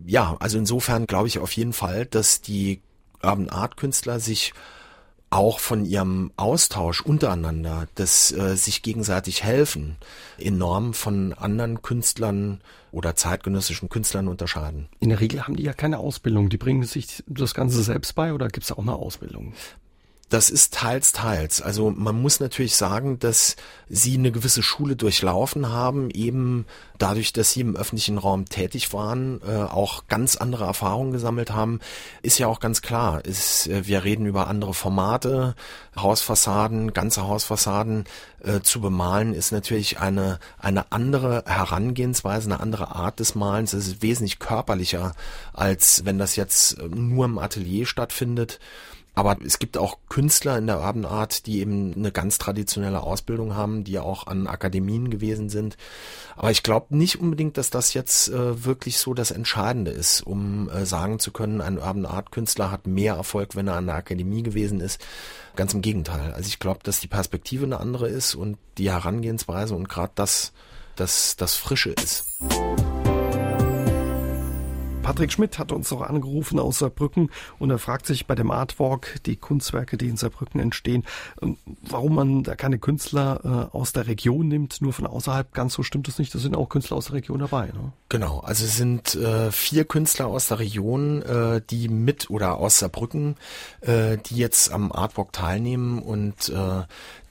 [0.06, 2.82] ja, also insofern glaube ich auf jeden Fall, dass die
[3.24, 4.54] Urban Art Künstler sich
[5.36, 9.98] auch von ihrem Austausch untereinander, das äh, sich gegenseitig helfen,
[10.38, 12.62] enorm von anderen Künstlern
[12.92, 14.88] oder zeitgenössischen Künstlern unterscheiden.
[15.02, 16.48] In der Regel haben die ja keine Ausbildung.
[16.48, 19.54] Die bringen sich das Ganze selbst bei oder gibt es auch eine Ausbildung?
[20.30, 21.62] Das ist teils, teils.
[21.62, 23.56] Also man muss natürlich sagen, dass
[23.88, 26.66] sie eine gewisse Schule durchlaufen haben, eben
[26.98, 31.80] dadurch, dass sie im öffentlichen Raum tätig waren, äh, auch ganz andere Erfahrungen gesammelt haben,
[32.24, 33.24] ist ja auch ganz klar.
[33.24, 35.54] Ist, äh, wir reden über andere Formate,
[35.96, 38.06] Hausfassaden, ganze Hausfassaden
[38.44, 43.74] äh, zu bemalen, ist natürlich eine, eine andere Herangehensweise, eine andere Art des Malens.
[43.74, 45.14] Es ist wesentlich körperlicher,
[45.54, 48.60] als wenn das jetzt nur im Atelier stattfindet.
[49.16, 53.56] Aber es gibt auch Künstler in der Urban Art, die eben eine ganz traditionelle Ausbildung
[53.56, 55.78] haben, die auch an Akademien gewesen sind.
[56.36, 60.70] Aber ich glaube nicht unbedingt, dass das jetzt äh, wirklich so das Entscheidende ist, um
[60.70, 63.96] äh, sagen zu können, ein Urban Art Künstler hat mehr Erfolg, wenn er an der
[63.96, 65.00] Akademie gewesen ist.
[65.56, 66.34] Ganz im Gegenteil.
[66.34, 70.52] Also ich glaube, dass die Perspektive eine andere ist und die Herangehensweise und gerade das,
[70.98, 72.26] das, das Frische ist.
[75.06, 77.30] Patrick Schmidt hat uns auch angerufen aus Saarbrücken
[77.60, 81.04] und er fragt sich bei dem Artwalk, die Kunstwerke, die in Saarbrücken entstehen,
[81.44, 85.54] ähm, warum man da keine Künstler äh, aus der Region nimmt, nur von außerhalb.
[85.54, 86.34] Ganz so stimmt es nicht.
[86.34, 87.68] Da sind auch Künstler aus der Region dabei.
[87.68, 87.94] Ne?
[88.10, 92.80] Genau, also es sind äh, vier Künstler aus der Region, äh, die mit oder aus
[92.80, 93.36] Saarbrücken,
[93.82, 96.82] äh, die jetzt am Artwalk teilnehmen und äh,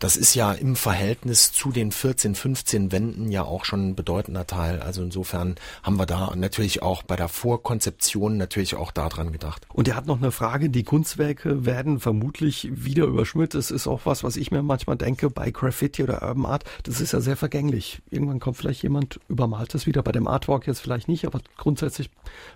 [0.04, 4.46] das ist ja im Verhältnis zu den 14, 15 Wänden ja auch schon ein bedeutender
[4.46, 4.82] Teil.
[4.82, 9.66] Also insofern haben wir da natürlich auch bei der Vorkonzeption natürlich auch daran gedacht.
[9.72, 10.68] Und er hat noch eine Frage.
[10.68, 13.54] Die Kunstwerke werden vermutlich wieder überschmückt.
[13.54, 16.64] Das ist auch was, was ich mir manchmal denke bei Graffiti oder Urban Art.
[16.82, 18.02] Das ist ja sehr vergänglich.
[18.10, 20.02] Irgendwann kommt vielleicht jemand, übermalt es wieder.
[20.02, 22.10] Bei dem Artwork jetzt vielleicht nicht, aber grundsätzlich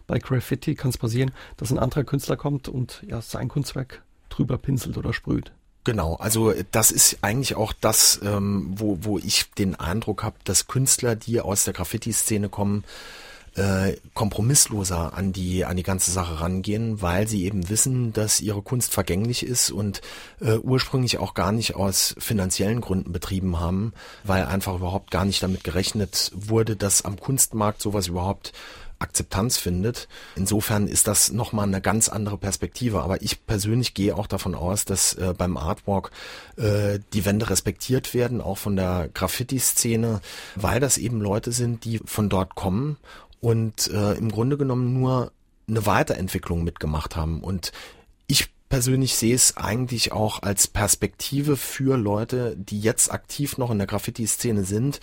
[0.07, 4.59] bei Graffiti kann es passieren, dass ein anderer Künstler kommt und ja sein Kunstwerk drüber
[4.59, 5.53] pinselt oder sprüht.
[5.85, 10.67] Genau, also das ist eigentlich auch das, ähm, wo, wo ich den Eindruck habe, dass
[10.67, 12.85] Künstler, die aus der Graffiti-Szene kommen,
[13.59, 18.63] äh, kompromissloser an die an die ganze Sache rangehen, weil sie eben wissen, dass ihre
[18.63, 20.01] Kunst vergänglich ist und
[20.41, 23.93] äh, ursprünglich auch gar nicht aus finanziellen Gründen betrieben haben,
[24.25, 28.53] weil einfach überhaupt gar nicht damit gerechnet wurde, dass am Kunstmarkt sowas überhaupt
[28.99, 30.09] Akzeptanz findet.
[30.35, 33.03] Insofern ist das nochmal eine ganz andere Perspektive.
[33.03, 36.11] Aber ich persönlich gehe auch davon aus, dass äh, beim Artwalk
[36.57, 40.21] äh, die Wände respektiert werden, auch von der Graffiti-Szene,
[40.57, 42.97] weil das eben Leute sind, die von dort kommen
[43.41, 45.33] und äh, im Grunde genommen nur
[45.69, 47.43] eine Weiterentwicklung mitgemacht haben.
[47.43, 47.73] Und
[48.27, 53.79] ich persönlich sehe es eigentlich auch als Perspektive für Leute, die jetzt aktiv noch in
[53.79, 54.99] der Graffiti-Szene sind,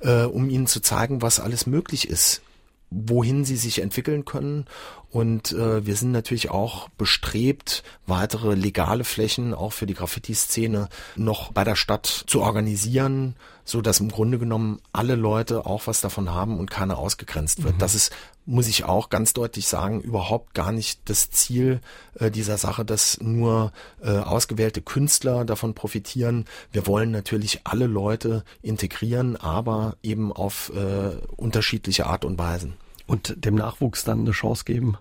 [0.00, 2.40] äh, um ihnen zu zeigen, was alles möglich ist
[2.92, 4.66] wohin sie sich entwickeln können.
[5.12, 11.52] Und äh, wir sind natürlich auch bestrebt, weitere legale Flächen auch für die Graffiti-Szene noch
[11.52, 16.32] bei der Stadt zu organisieren, so dass im Grunde genommen alle Leute auch was davon
[16.32, 17.74] haben und keiner ausgegrenzt wird.
[17.74, 17.78] Mhm.
[17.78, 18.10] Das ist,
[18.46, 21.82] muss ich auch ganz deutlich sagen, überhaupt gar nicht das Ziel
[22.14, 23.72] äh, dieser Sache, dass nur
[24.02, 26.46] äh, ausgewählte Künstler davon profitieren.
[26.72, 32.78] Wir wollen natürlich alle Leute integrieren, aber eben auf äh, unterschiedliche Art und Weisen
[33.12, 34.96] und dem Nachwuchs dann eine Chance geben,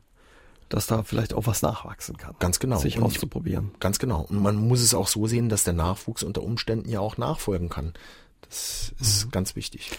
[0.68, 2.36] dass da vielleicht auch was nachwachsen kann.
[2.40, 2.78] Ganz genau.
[2.78, 3.72] Sich und auszuprobieren.
[3.80, 4.26] Ganz genau.
[4.30, 7.70] Und man muss es auch so sehen, dass der Nachwuchs unter Umständen ja auch nachfolgen
[7.70, 7.94] kann.
[8.42, 9.32] Das ist mhm.
[9.32, 9.92] ganz wichtig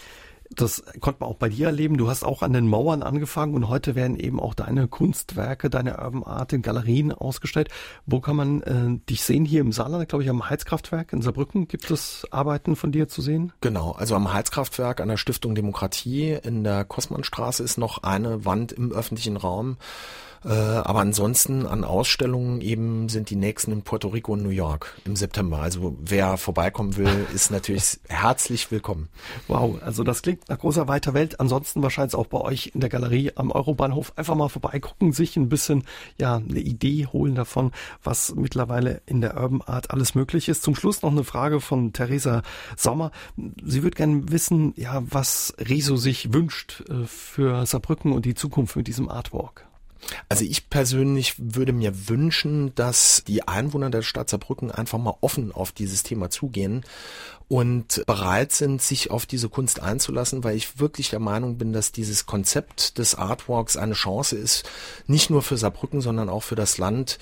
[0.49, 1.97] das konnte man auch bei dir erleben.
[1.97, 5.97] Du hast auch an den Mauern angefangen und heute werden eben auch deine Kunstwerke, deine
[5.97, 7.69] Urban Art in Galerien ausgestellt.
[8.05, 9.45] Wo kann man äh, dich sehen?
[9.45, 13.21] Hier im Saarland, glaube ich, am Heizkraftwerk in Saarbrücken gibt es Arbeiten von dir zu
[13.21, 13.53] sehen?
[13.61, 18.71] Genau, also am Heizkraftwerk an der Stiftung Demokratie in der Kosmannstraße ist noch eine Wand
[18.71, 19.77] im öffentlichen Raum
[20.45, 24.95] äh, aber ansonsten an Ausstellungen eben sind die nächsten in Puerto Rico und New York
[25.05, 25.59] im September.
[25.59, 29.09] Also wer vorbeikommen will, ist natürlich herzlich willkommen.
[29.47, 31.39] Wow, also das klingt nach großer weiter Welt.
[31.39, 35.49] Ansonsten wahrscheinlich auch bei euch in der Galerie am Eurobahnhof einfach mal vorbeigucken, sich ein
[35.49, 35.83] bisschen
[36.19, 37.71] ja eine Idee holen davon,
[38.03, 40.63] was mittlerweile in der Urban Art alles möglich ist.
[40.63, 42.41] Zum Schluss noch eine Frage von Theresa
[42.75, 43.11] Sommer.
[43.63, 48.75] Sie würde gerne wissen, ja, was Rezo sich wünscht äh, für Saarbrücken und die Zukunft
[48.75, 49.65] mit diesem Artwalk.
[50.29, 55.51] Also ich persönlich würde mir wünschen, dass die Einwohner der Stadt Saarbrücken einfach mal offen
[55.51, 56.83] auf dieses Thema zugehen
[57.47, 61.91] und bereit sind, sich auf diese Kunst einzulassen, weil ich wirklich der Meinung bin, dass
[61.91, 64.69] dieses Konzept des Artwalks eine Chance ist,
[65.07, 67.19] nicht nur für Saarbrücken, sondern auch für das Land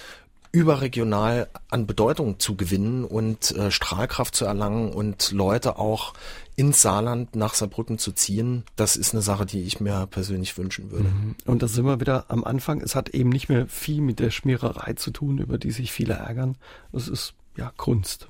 [0.52, 6.14] überregional an Bedeutung zu gewinnen und äh, Strahlkraft zu erlangen und Leute auch
[6.62, 10.92] ins Saarland nach Saarbrücken zu ziehen, das ist eine Sache, die ich mir persönlich wünschen
[10.92, 11.10] würde.
[11.10, 11.36] Mhm.
[11.46, 12.82] Und da sind wir wieder am Anfang.
[12.82, 16.14] Es hat eben nicht mehr viel mit der Schmiererei zu tun, über die sich viele
[16.14, 16.58] ärgern.
[16.94, 18.28] Es ist ja, Kunst.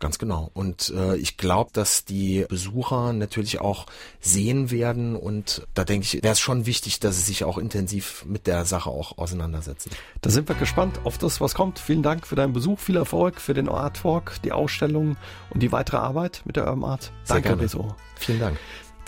[0.00, 0.50] Ganz genau.
[0.54, 3.84] Und äh, ich glaube, dass die Besucher natürlich auch
[4.18, 8.24] sehen werden und da denke ich, wäre es schon wichtig, dass sie sich auch intensiv
[8.24, 9.90] mit der Sache auch auseinandersetzen.
[10.22, 11.78] Da sind wir gespannt auf das, was kommt.
[11.78, 15.18] Vielen Dank für deinen Besuch, viel Erfolg für den Artwalk, die Ausstellung
[15.50, 17.12] und die weitere Arbeit mit der Urban Art.
[17.28, 17.94] Danke, Rezo.
[18.16, 18.58] Vielen Dank.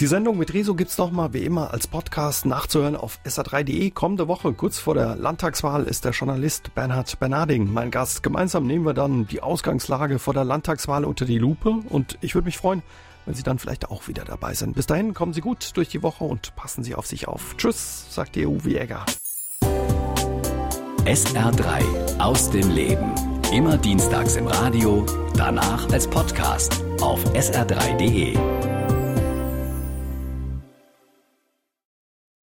[0.03, 3.93] Die Sendung mit Rezo gibt's noch mal wie immer als Podcast nachzuhören auf sa3.de.
[3.93, 8.25] Kommende Woche, kurz vor der Landtagswahl, ist der Journalist Bernhard Bernarding mein Gast.
[8.25, 12.47] Gemeinsam nehmen wir dann die Ausgangslage vor der Landtagswahl unter die Lupe und ich würde
[12.47, 12.83] mich freuen,
[13.27, 14.75] wenn Sie dann vielleicht auch wieder dabei sind.
[14.75, 17.57] Bis dahin kommen Sie gut durch die Woche und passen Sie auf sich auf.
[17.57, 19.07] Tschüss, sagt Ihr Uwe Jäger.
[21.05, 23.15] SR3 aus dem Leben.
[23.53, 28.72] Immer dienstags im Radio, danach als Podcast auf sr3.de.